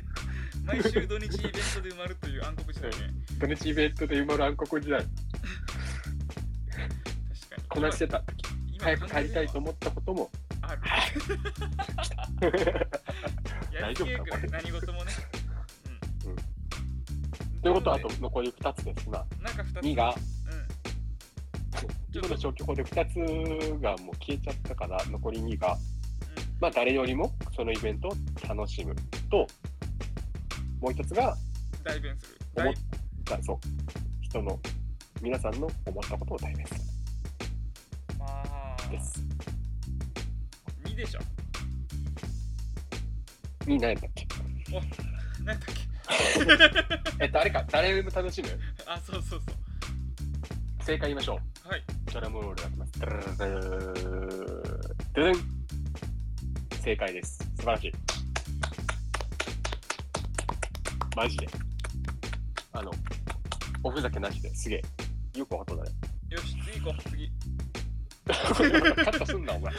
[0.64, 2.96] 毎週土日イベントで埋まるという暗黒時代ね。
[3.38, 5.02] 土日イベントで埋まる暗黒時代。
[5.02, 5.16] 確か
[7.58, 7.64] に。
[7.68, 8.42] こなしてた時。
[8.72, 10.30] 今早く帰りたいと考思ったことも。
[10.62, 10.80] ある。
[13.70, 14.48] や大りきれる丈夫かこれ。
[14.48, 15.12] 何事もね
[16.24, 16.36] うん。
[17.60, 19.10] ということはあと残り2つです。
[19.10, 19.82] ななんか2つ。
[19.84, 20.31] 2がうん
[22.14, 25.78] 今の消去法で2つがもう消えちゃったから残り2が、うん。
[26.60, 28.12] まあ、誰よりもそのイベントを
[28.48, 28.94] 楽しむ。
[29.30, 29.46] と
[30.80, 31.36] もう一つが
[31.84, 32.38] 代弁する。
[32.56, 32.74] 思っ
[33.24, 33.58] 代たそう。
[34.20, 34.58] 人の
[35.22, 36.80] 皆さんの思ったことを代弁する。
[38.18, 38.76] まあ。
[38.90, 39.24] です。
[40.84, 41.20] 2でしょ。
[43.66, 44.26] に何やったっけ？
[45.44, 45.58] 何だっ
[47.18, 47.22] け？
[47.24, 47.64] えっとあれか。
[47.70, 48.48] 誰よりも楽しむ？
[48.86, 49.54] あそうそうそう。
[50.84, 51.82] 正解言いましょうはい
[52.12, 53.94] ドラムロールがきますドゥルルル
[55.14, 55.34] ドゥルン
[56.82, 57.92] 正解です素晴らしい
[61.16, 61.48] マジで
[62.72, 62.90] あの
[63.84, 64.82] おふざけなしですげ
[65.34, 65.90] えよくわかったね
[66.30, 67.30] よし次行こう次
[68.26, 69.72] カットすんな、お前。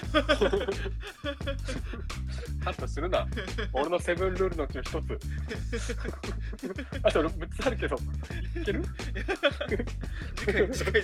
[2.63, 3.27] カットするな。
[3.73, 5.19] 俺のセブンルールのうちの一つ。
[7.03, 8.83] あと6つあるけど、いける？
[10.73, 10.97] 近い。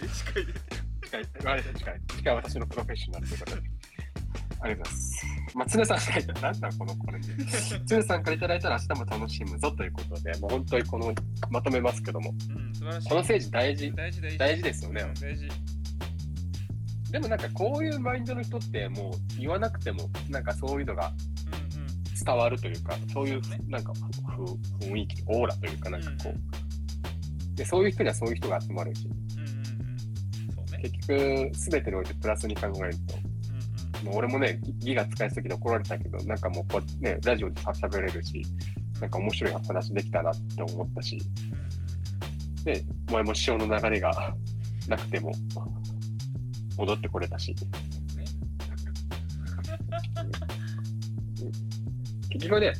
[1.43, 2.01] わかりました近い。
[2.09, 3.61] 次回は私のプロフェッショナルということで。
[4.61, 5.25] ありがとうございます。
[5.55, 7.19] まあ、常さんからいただいた、なんだこのこれ。
[7.85, 11.13] 常さんからいただいたら明日も楽しむぞということで、もう本当にこの、
[11.49, 13.91] まとめますけども、うん素晴らしいこの政治大事。
[13.93, 15.47] 大事大事大事ですよねうん大事
[17.11, 21.11] でもなんかこういうマインドの人ってもう言わなくても、なんかそういうのが
[22.25, 23.93] 伝わるというか、そういうなんか
[24.35, 24.43] ふ
[24.85, 29.09] 雰囲気、オーラというか、なんかこう、でそういう人にはそういう人が集まるし、
[30.81, 33.29] 結局、すべてにおいてプラスに考えると、うん
[34.05, 38.41] もう俺もね、ギギガ使いすぎて怒られたけど、なんかもうこう、ね、ラジオでさ喋れるし、
[39.01, 41.17] なんか面白い話できたなって思ったし、
[41.51, 41.69] うん
[42.63, 44.33] で、お前も潮の流れが
[44.87, 45.31] なくても
[46.77, 47.55] 戻ってこれたし、
[52.29, 52.73] 結局ね、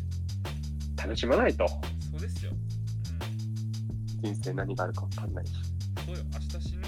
[0.98, 1.68] 楽しまないと。
[1.68, 2.52] そうですよ、
[4.22, 5.54] 人生何があるか分かんないし。
[5.98, 6.24] うん、そうよ。
[6.34, 6.82] 明日死ぬ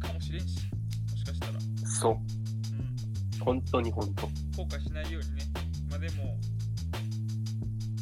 [0.00, 0.68] かもしれんし。
[1.10, 1.52] もしかしたら、
[1.88, 4.26] そう、うん、本当に本当。
[4.26, 4.32] 後
[4.68, 5.42] 悔しないようにね。
[5.90, 6.36] まあでも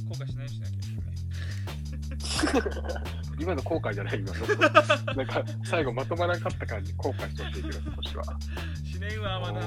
[0.08, 1.16] 後悔しないようにしなきゃいけないね。
[3.38, 4.46] 今の後悔じゃない今の。
[5.14, 8.24] なんか最後まとまらなかった感じ、後悔しとっていけど、少しは。
[8.84, 9.60] 死ねんわまだ。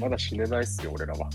[0.00, 1.28] まだ死ねないっすよ、俺らは。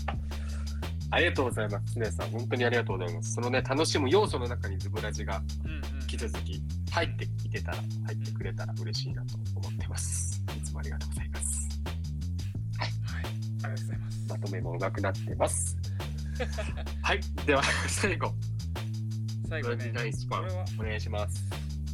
[1.12, 2.30] ありがとうございます、常さん。
[2.30, 3.32] 本当にありがとうございます。
[3.32, 5.42] そのね、楽しむ要素の中にズブラジが
[6.02, 10.40] 引き続き入ってきてたら、入ってくれたら嬉しいなと思ってます。
[10.56, 11.80] いつもありがとうございます。
[12.78, 15.76] はいありがとうございますまとめも上手くなってます。
[17.02, 18.32] はい、では最後、
[19.48, 20.44] 最後ねナイスパン
[20.78, 21.44] お願いします。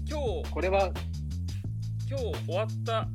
[0.09, 0.93] 今日これは、
[2.09, 3.09] 今日終わった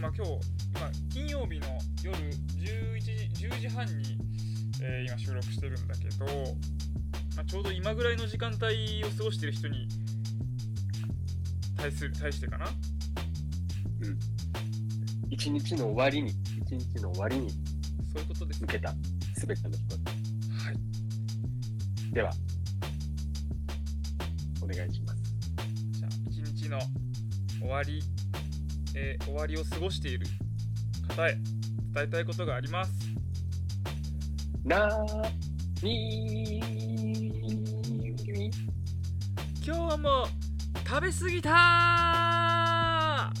[0.00, 1.66] まあ今日今金曜日の
[2.02, 4.18] 夜11時10時半に、
[4.84, 6.26] えー今収録してるんだけど、
[7.36, 9.86] まあ、ちょうど今ぐらいの時間帯を過ごしてる人に
[11.76, 12.66] 対する対してかな？
[15.30, 17.56] 一日の終わりに、一日の終わりにそ
[18.18, 18.92] ういうことです向けた
[19.38, 20.04] すべての人に。
[20.64, 22.12] はい。
[22.12, 22.32] では、
[24.62, 25.22] お願いします。
[25.92, 26.78] じゃあ一日の
[27.60, 28.02] 終わり、
[28.96, 30.26] えー終わりを過ごしている
[31.08, 31.34] 方へ
[31.94, 32.92] 伝えたいことがあります
[34.64, 36.60] なーに
[39.66, 40.26] 今日も
[40.86, 43.32] 食べ過ぎた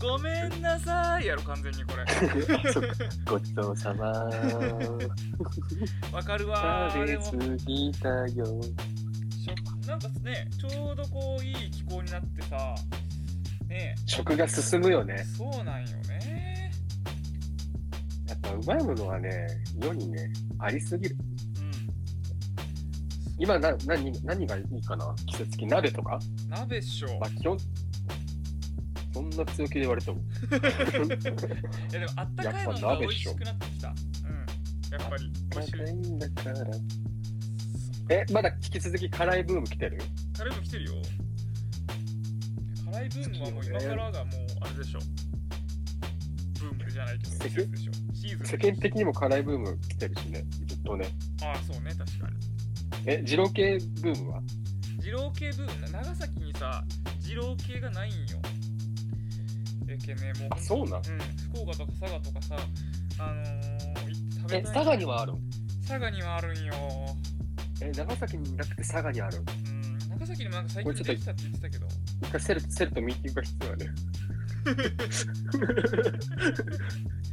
[0.00, 1.26] ごめんなさい。
[1.26, 2.04] やろ完全にこれ。
[3.26, 4.06] ごちそうさま。
[6.12, 7.22] わかるわ食べ過
[7.66, 8.60] ぎたよ。
[9.86, 12.74] なんかねちょうどこういい気候になってさ
[13.72, 13.94] ね。
[14.06, 15.24] 食が進むよえね。
[15.36, 16.70] そうなんよね。
[18.28, 19.46] やっぱうまいものはね
[19.82, 21.16] 世にねありすぎる。
[21.58, 21.72] うん。
[23.38, 25.14] 今な何何がいいかな？
[25.26, 26.18] 季節的鍋とか？
[26.48, 27.18] 鍋っしょ。
[27.18, 27.58] まあ基本
[29.14, 30.18] そんな強気で言われても。
[30.22, 30.22] い
[31.92, 33.88] やでもあったかいのが美味しくなってきた。
[33.88, 33.94] うん。
[35.00, 36.12] やっぱり美味しい。
[36.12, 36.56] んだから。
[38.08, 39.98] えまだ引き続き辛いブーム来てる？
[40.36, 40.94] 辛いブーム来てるよ
[42.92, 44.98] 辛いブームはもう今からがもうあれでしょ。
[46.60, 47.92] ブームじゃないけど世間季節でしょ。
[48.14, 51.06] シーズン世間的にも辛いブーム来てるしねずっとね。
[51.42, 52.36] ああそうね確かに。
[53.06, 54.42] え二郎系ブームは？
[55.02, 55.90] 二郎系ブーム？
[55.90, 56.84] な長崎にさ
[57.26, 58.18] 二郎系がないんよ。
[59.88, 61.00] えけねもそうなん？
[61.00, 61.18] うん。
[61.54, 62.56] 福岡とか佐賀とかさ
[63.18, 63.52] あのー、
[64.34, 64.60] 食べたい。
[64.60, 65.38] え佐賀にはあるん？
[65.88, 66.74] 佐賀にはあるんよ。
[67.80, 69.40] え長崎になくて佐賀にあるん？
[69.40, 69.98] うん。
[70.10, 71.86] 長崎にもなんか最近できたって言ってたけど
[72.38, 73.86] セルセルとミーティングが必要やね。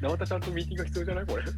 [0.01, 1.25] 直田ちゃんとミーティングが必要じゃない？
[1.25, 1.43] これ。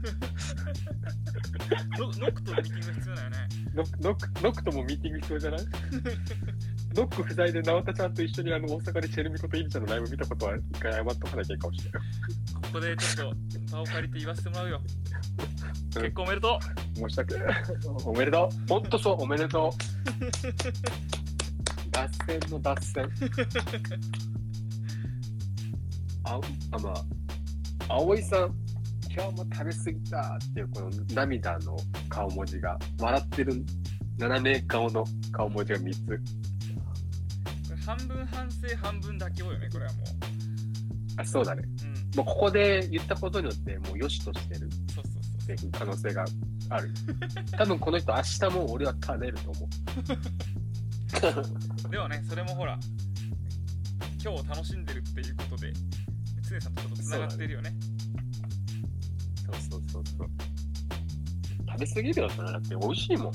[1.97, 3.37] ノノックとミーティングが必要だよね。
[3.73, 5.59] ノックノックノックともミーティング必要じゃない？
[6.95, 12.01] ノック不在で直田ちゃんと一緒にあの大阪でチェルミコとインちゃんのライブ見たことは一回謝っとかなきゃいいかもしれない
[12.53, 13.33] ここでちょっ
[13.67, 14.81] と場を借りて言わせてもらうよ。
[15.95, 16.01] うん。
[16.01, 16.59] 結婚おめでと
[16.95, 17.63] 申し訳ない。
[18.03, 18.67] おめでとう。
[18.67, 21.20] ほんとそう、おめでとう。
[21.91, 23.09] 脱線の脱線。
[26.23, 26.39] あ、
[26.71, 26.93] あま
[27.89, 28.55] あ、葵さん、
[29.13, 31.75] 今日も食べ過ぎたっていうこの涙の
[32.09, 33.65] 顔文字が、笑ってる
[34.17, 36.11] 斜め顔の顔文字が3つ。
[36.11, 36.21] う
[37.85, 39.97] 半分反省半分妥協よねこれはも
[41.17, 41.63] あ、そうだね。
[41.83, 46.25] ううんもうここで言ったことによって、もう良しとしてるそうそうそうっていう可能性が
[46.69, 46.89] ある。
[47.57, 49.67] 多分この人、明日も俺は食べると思う。
[51.91, 52.79] でもねそれもほら
[54.23, 55.73] 今日を楽しんでるっていうことで
[56.49, 57.73] 常さんとちょっとつながってるよね。
[59.45, 60.27] そうそうそうそう。
[61.69, 63.25] 食べ過ぎるよ、それだって美味しいもん。
[63.27, 63.33] うん。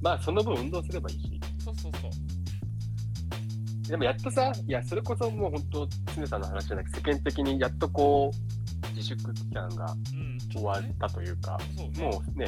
[0.00, 1.40] まあ、その分運動すればいいし。
[1.64, 3.88] そうそうそう。
[3.88, 12.04] でもやっとさ、いや、それこそもう本当、常さんの話じゃなくて、世間的にやっとこう、自粛期間がうん終わったというか、そうね。
[12.04, 12.46] もうね、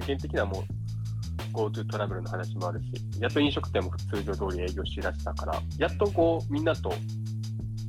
[0.00, 0.64] 世間的にはもう、
[1.52, 6.90] GoTo トラベルの話もあるし、やっと飲食店も通常通り営業しだしたから、やっとこう、みんなと、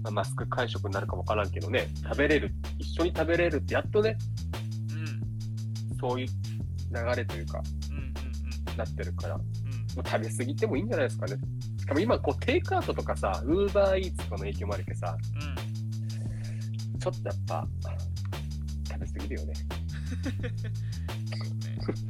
[0.03, 4.17] まあマスク会食になるかもわからんけどね、食べれる、一緒に食べれるって、やっとね、
[4.91, 8.13] うんそういう流れというか、うんうん
[8.77, 11.35] なってるから、もうんうんう食べ過ぎてもいいんじゃないですかね。
[11.79, 17.67] しかも今、こう、テイクアウトとかさ、ウーバーイーツとかの影響もあるけどさ、うんちょっとやっぱ、
[18.89, 19.53] 食べ過ぎるよね。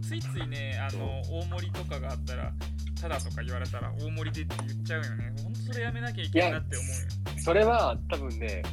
[0.02, 2.52] ついついねあの大盛りとかがあったら
[3.00, 5.34] ただとか言われたら大盛りでって言っちゃうよね。
[5.44, 7.42] ほんとそれやめなきゃいけないなって思うよ。
[7.44, 8.64] それは多分ね、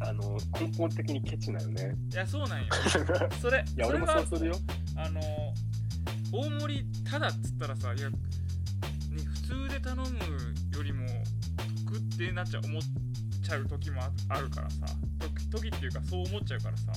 [0.00, 0.06] うん。
[0.06, 1.94] あの、根本的にケチなよね。
[2.12, 2.66] いやそうなんよ。
[3.42, 4.54] それいや、俺もそうするよ。
[4.96, 5.20] あの
[6.32, 8.16] 大盛りただっつったらさいや、ね、
[9.48, 10.02] 普通で頼む
[10.76, 11.06] よりも
[11.86, 12.82] 得ってなっちゃう思っ
[13.42, 14.86] ちゃう時もああるからさ。
[15.18, 16.92] 時時っていうかそう思っちゃうからさ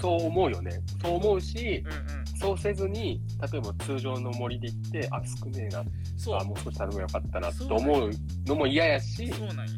[0.00, 0.70] そう思うよね。
[1.02, 1.94] そう思うし、うんう
[2.24, 3.20] んそうせずに、
[3.52, 5.82] 例えば通常の森で行って、あ、少ねえな、
[6.16, 8.10] そうあ、もう少し頼めばよかったなと思う
[8.46, 9.72] のも嫌やし、そうなんよ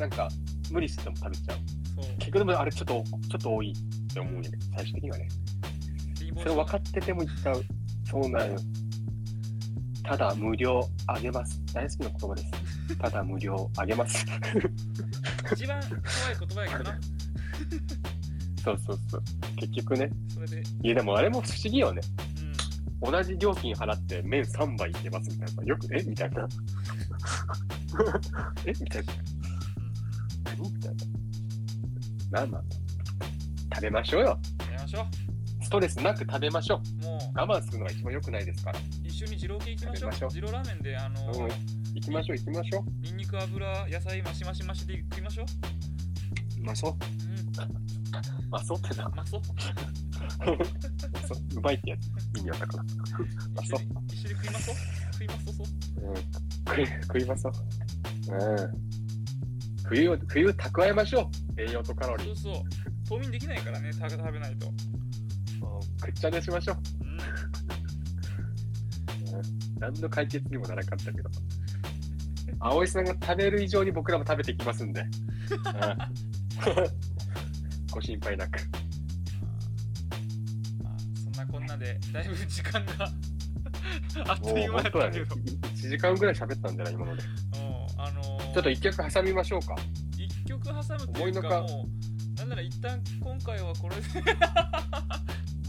[0.00, 0.28] なんか、
[0.72, 1.56] 無理しても食べちゃう。
[1.94, 3.02] そう結局でもあれちょっと、ちょ
[3.36, 5.28] っと多いって思うよね、最終的にはね。
[6.38, 7.64] それ分かってても言っちゃう。
[8.10, 8.58] そうなんよ。
[10.02, 11.62] ただ無料あげます。
[11.72, 12.98] 大好きな言葉です。
[12.98, 14.26] ただ無料あげます。
[15.54, 15.96] 一番怖い
[16.40, 16.98] 言葉やけどな
[18.64, 19.22] そうそうそう。
[19.56, 20.10] 結局ね。
[20.32, 22.00] それでいやでもあれも不思議よね。
[22.36, 22.38] う
[23.08, 25.64] ん同じ料金払って麺3杯いけますみたいな。
[25.64, 26.00] よく、え？
[26.04, 26.46] みたいな。
[28.64, 28.72] え？
[28.80, 29.12] みたいな。
[30.44, 31.04] 何みたいな。
[32.30, 32.62] まあまあ。
[33.74, 34.38] 食べましょうよ。
[34.70, 35.04] やりましょ
[35.62, 37.06] ストレスなく食べましょう。
[37.06, 38.78] うもう我慢するのが一番良くないですから。
[39.02, 41.50] 一緒に二郎系行きましょう食べましょう二郎ラーメンであの、うん
[41.94, 45.46] 行きましょう行きましょニンニク油野菜マシマシマシで食いましょう
[46.60, 46.64] う。
[46.64, 46.92] まあそう。
[46.92, 46.94] う
[47.30, 47.31] ん
[48.50, 49.08] まあそうってな。
[49.08, 52.06] まあそうそう うまいってやつ
[52.38, 52.84] 意味わかったかな。
[53.62, 53.80] あそう
[54.12, 54.76] 一緒に食いましょう
[55.12, 55.66] 食いますそうそう
[56.02, 57.52] うん、食い食いましょう。
[58.32, 58.92] うん。
[59.84, 61.60] 冬を冬蓄えましょう。
[61.60, 62.26] 栄養とカロリー。
[62.34, 62.64] そうそう
[63.08, 64.74] 冬眠できないからねた食べないとうん
[66.00, 66.76] くっちゃねしましょう。
[67.04, 67.18] うん
[69.78, 71.30] 何の解決にもならなかったけど。
[72.60, 75.00] 葵さんが食べる以上に僕らも食べていきますんで。
[75.00, 75.04] う
[75.58, 77.11] ん
[77.92, 78.58] ご心配なく。
[80.82, 82.92] まあそんなこんなでだいぶ時間が
[84.28, 85.34] あっという間だねったけど、。
[85.36, 87.22] 1時間ぐらい喋ったんじゃない今ので。
[87.22, 89.74] ちうんあのーょっと一曲挟みましょうか。
[90.18, 94.02] 一曲挟むっていいのかかもうなんなら一旦今回はこれで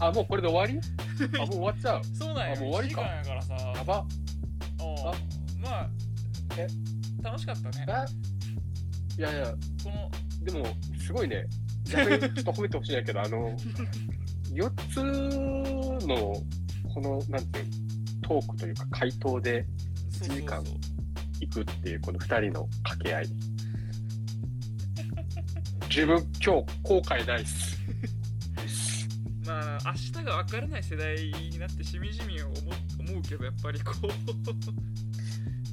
[0.00, 0.80] あ、もうこれで終わり？
[1.38, 2.04] あ、もう終わっちゃう？
[2.16, 3.98] そうなんよあもう終わりか？1時間やからさやば。
[4.00, 5.14] うんあ
[5.62, 5.90] まあ
[6.58, 6.66] え？
[7.22, 7.86] 楽しかったね
[9.18, 9.20] え？
[9.20, 9.44] いやいや、
[9.82, 10.10] この
[10.44, 10.66] でも、
[10.98, 11.46] すごいね。
[11.90, 13.56] 逆にちょっと褒めてほしいんやけど、あの、
[14.54, 15.02] 4つ
[16.06, 16.42] の、
[16.92, 17.66] この、なんていう、
[18.22, 19.64] トークというか、回答で
[20.10, 20.64] そうそうそう1時間
[21.40, 23.28] 行くっていう、この2人の掛け合い。
[25.88, 27.74] 自分、今日、後悔ないっす。
[29.46, 32.50] まあ明日が分からない世代になってしみじみ思
[32.98, 34.08] 思うけどやっぱりこう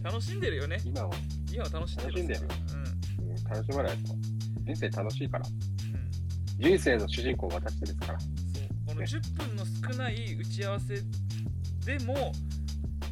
[0.04, 1.10] 楽しんでるよね今は、
[1.50, 2.42] 今は楽しんでる楽しんでる
[2.74, 2.82] うん
[3.50, 4.14] 楽しまないと。
[4.66, 5.46] 人生楽しいから。
[6.62, 8.20] 人生の主人公は私ですから。
[8.86, 10.96] このね10分の少ない打ち合わせ
[11.86, 12.32] でも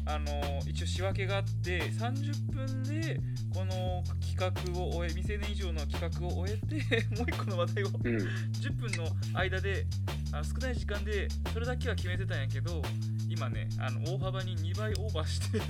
[0.06, 3.20] あの一応仕分けがあって30分で
[3.52, 6.76] この企画を終え未成年以上の企画を終えて
[7.16, 8.16] もう一個の話題をうん。
[8.16, 9.86] 10分の間で
[10.32, 12.82] あ少ない時間でそれだけは決めてたんやけど
[13.28, 15.60] 今ねあの大幅に2倍オーバーして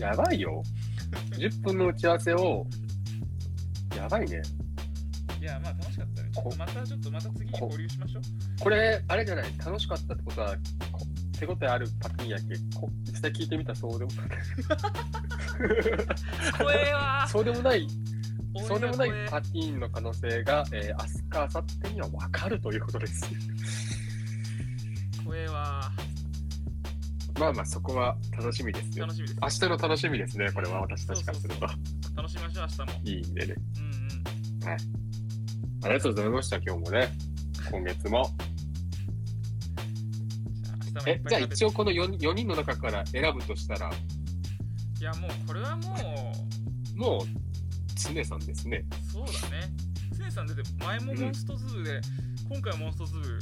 [0.00, 0.62] やばいよ。
[1.32, 2.66] 10分の打ち合わせを、
[3.94, 4.40] やばいね。
[5.40, 8.22] いやまあ楽しかったねちょっとまたちょっとまた次に交流しましょう。
[8.62, 10.54] これ、あれじゃない、楽しかったってことは、
[10.92, 11.00] こ
[11.38, 12.44] 手応えあるパティンやけ、
[12.78, 14.10] こ実際聞いてみたらそうでも、
[16.58, 17.26] 怖えわ。
[17.26, 23.22] そうでもない、ーそうでもないパティーンの可能性が、えー、明日か明後日には分かるということです。
[25.24, 25.90] 怖えわ。
[27.38, 29.06] まあまあ、そこは楽しみですよ。
[29.06, 29.16] 楽。
[29.16, 29.40] しみです。
[29.40, 31.66] 明日の楽しみですね、これは私たちからすると。
[32.14, 33.00] 楽しみましょう明日も。
[33.04, 33.54] いい意味でね。
[33.78, 35.09] うんうん
[35.82, 37.08] ありがとうございました、今日もね。
[37.70, 38.30] 今月も。
[41.06, 43.90] えじゃあ一応この 4, 4人の中から選ぶとしたら、
[45.00, 45.94] いやもうこれはも
[46.94, 47.26] うもう、
[47.96, 48.84] 常さんですね。
[49.10, 49.72] そうだね
[50.18, 52.00] 常さん出て前もモンストズブで、
[52.50, 53.38] 今回はモンストズブ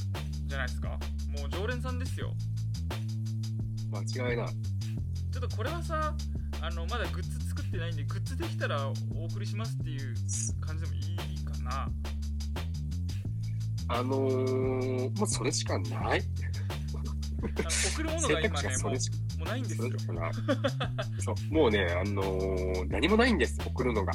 [0.46, 0.98] じゃないですかもう
[1.50, 2.32] 常連さんですよ
[3.90, 4.48] 間違いない。
[5.32, 6.14] ちょっとこれはさ
[6.60, 10.14] あのまだグッズ作ってないんでグッズできたらお送りしますっていう
[10.60, 10.98] 感じでもい
[11.34, 11.88] いかな
[13.88, 16.22] あのー、もうそれしかない。
[17.94, 19.82] 送るものが今ねもう肢はそれしかもうないんですよ
[21.20, 24.12] そうもうね、あのー何もないんです、送るのが。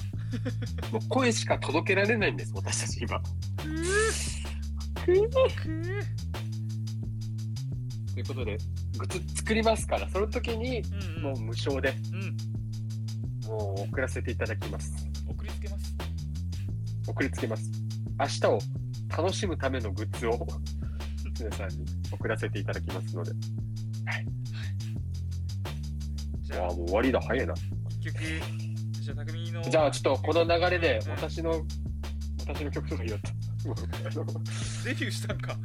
[0.92, 3.22] もう声しか届けられないんです、私たち今。
[5.06, 5.20] とい
[8.22, 8.58] うことで、
[8.98, 12.16] グッズ作りますから、その時にうんうんもう無償でう
[13.48, 14.92] ん、もう送らせていただきます。
[15.28, 15.96] 送りつけます。
[17.08, 17.72] 送りつけます。
[18.20, 18.60] 明日を
[19.16, 20.48] 楽しむためのグッズを
[21.40, 23.32] 皆さんに送らせていただきますので。
[26.42, 27.54] じゃあもう終わりだ、早いな。
[28.02, 28.24] 結局、
[29.02, 29.62] じゃあ、匠の。
[29.62, 31.66] じゃあ、ちょっとこの流れでうん私の、
[32.40, 33.32] 私の曲とか言おうと。
[34.84, 35.56] デビューしたんか。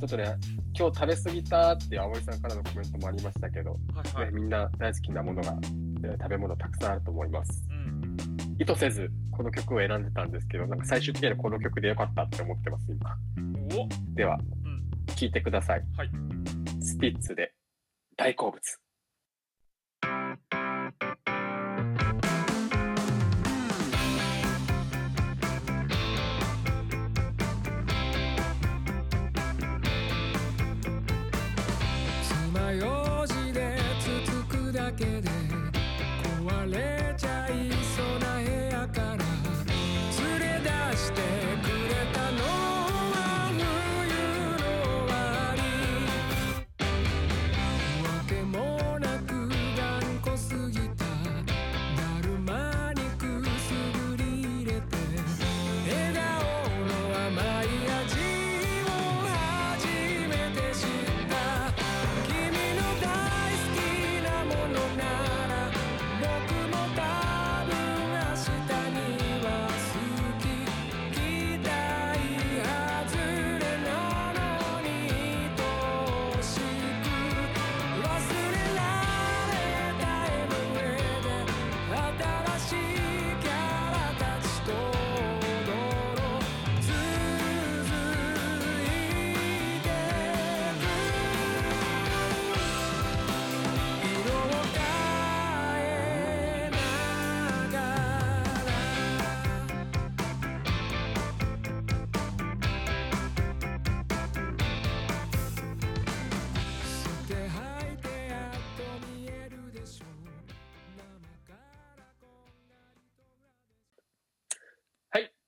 [0.00, 0.34] ちょっとね、
[0.78, 4.32] 今日食べ過ぎたっていう葵さんからのコメントもありましたけど、はいはい。
[4.32, 5.58] ね、みんな大好きなものが、
[6.04, 7.69] えー食べ物たくさんあると思います。
[8.60, 8.64] うん。
[8.64, 13.16] 意図せずこの曲を選んでたんですけど、なんか最終的にはこの曲でよかったって思ってます、今。
[13.76, 14.80] おでは、うん
[15.16, 15.82] 聴いてください。
[15.96, 16.10] はい。
[16.80, 17.52] スピッツで
[18.16, 18.60] 大好物。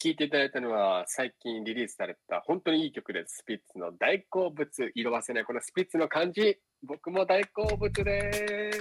[0.02, 3.36] 聴いていただいたのは最近リリースされた本当にいい曲です。
[3.36, 8.80] スピッツの大好物、色褪せないこのスピッツの感じ、僕も大好物です。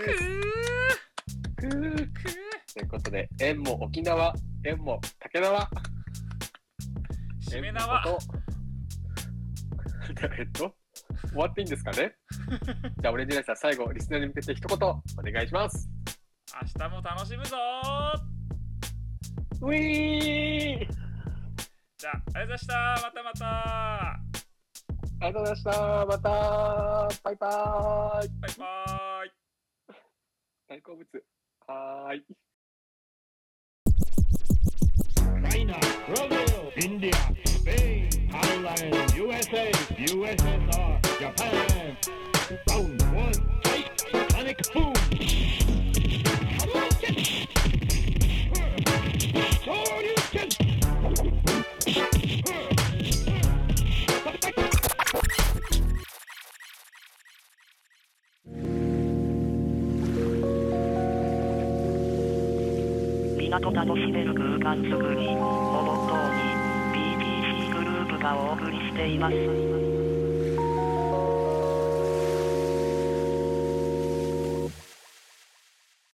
[1.60, 4.34] ということで、縁も沖縄、
[4.66, 5.70] 縁も竹縄、
[7.48, 8.04] しめ縄。
[10.40, 10.74] えっと、
[11.30, 12.16] 終わっていいんですかね
[13.00, 15.88] じゃあ、オレンジライスさん、最後、リスナーに向けて一言、お願いします。
[16.80, 17.58] 明日も楽しむぞ
[19.62, 21.11] ウィー
[22.02, 22.74] じゃあ、ありがとうございました。
[22.74, 23.46] またまた。
[23.46, 24.18] あ
[25.22, 26.06] りがとうございました。
[26.08, 26.30] また、
[27.24, 28.30] バイバーイ。
[28.42, 29.32] バイバーイ。
[30.68, 31.24] 大好物。
[31.68, 32.26] はーい。
[35.52, 35.78] China,
[36.08, 37.14] Brazil, India,
[37.46, 41.98] Spain, Thailand, USA, USSR, Japan.
[42.68, 43.94] Round one, fight,
[44.30, 44.94] panic, boom.
[49.64, 50.16] Shoryuken.
[63.60, 66.62] 「と楽しめる空間づくり」をモットーに
[66.94, 70.01] BTC グループがお送りしています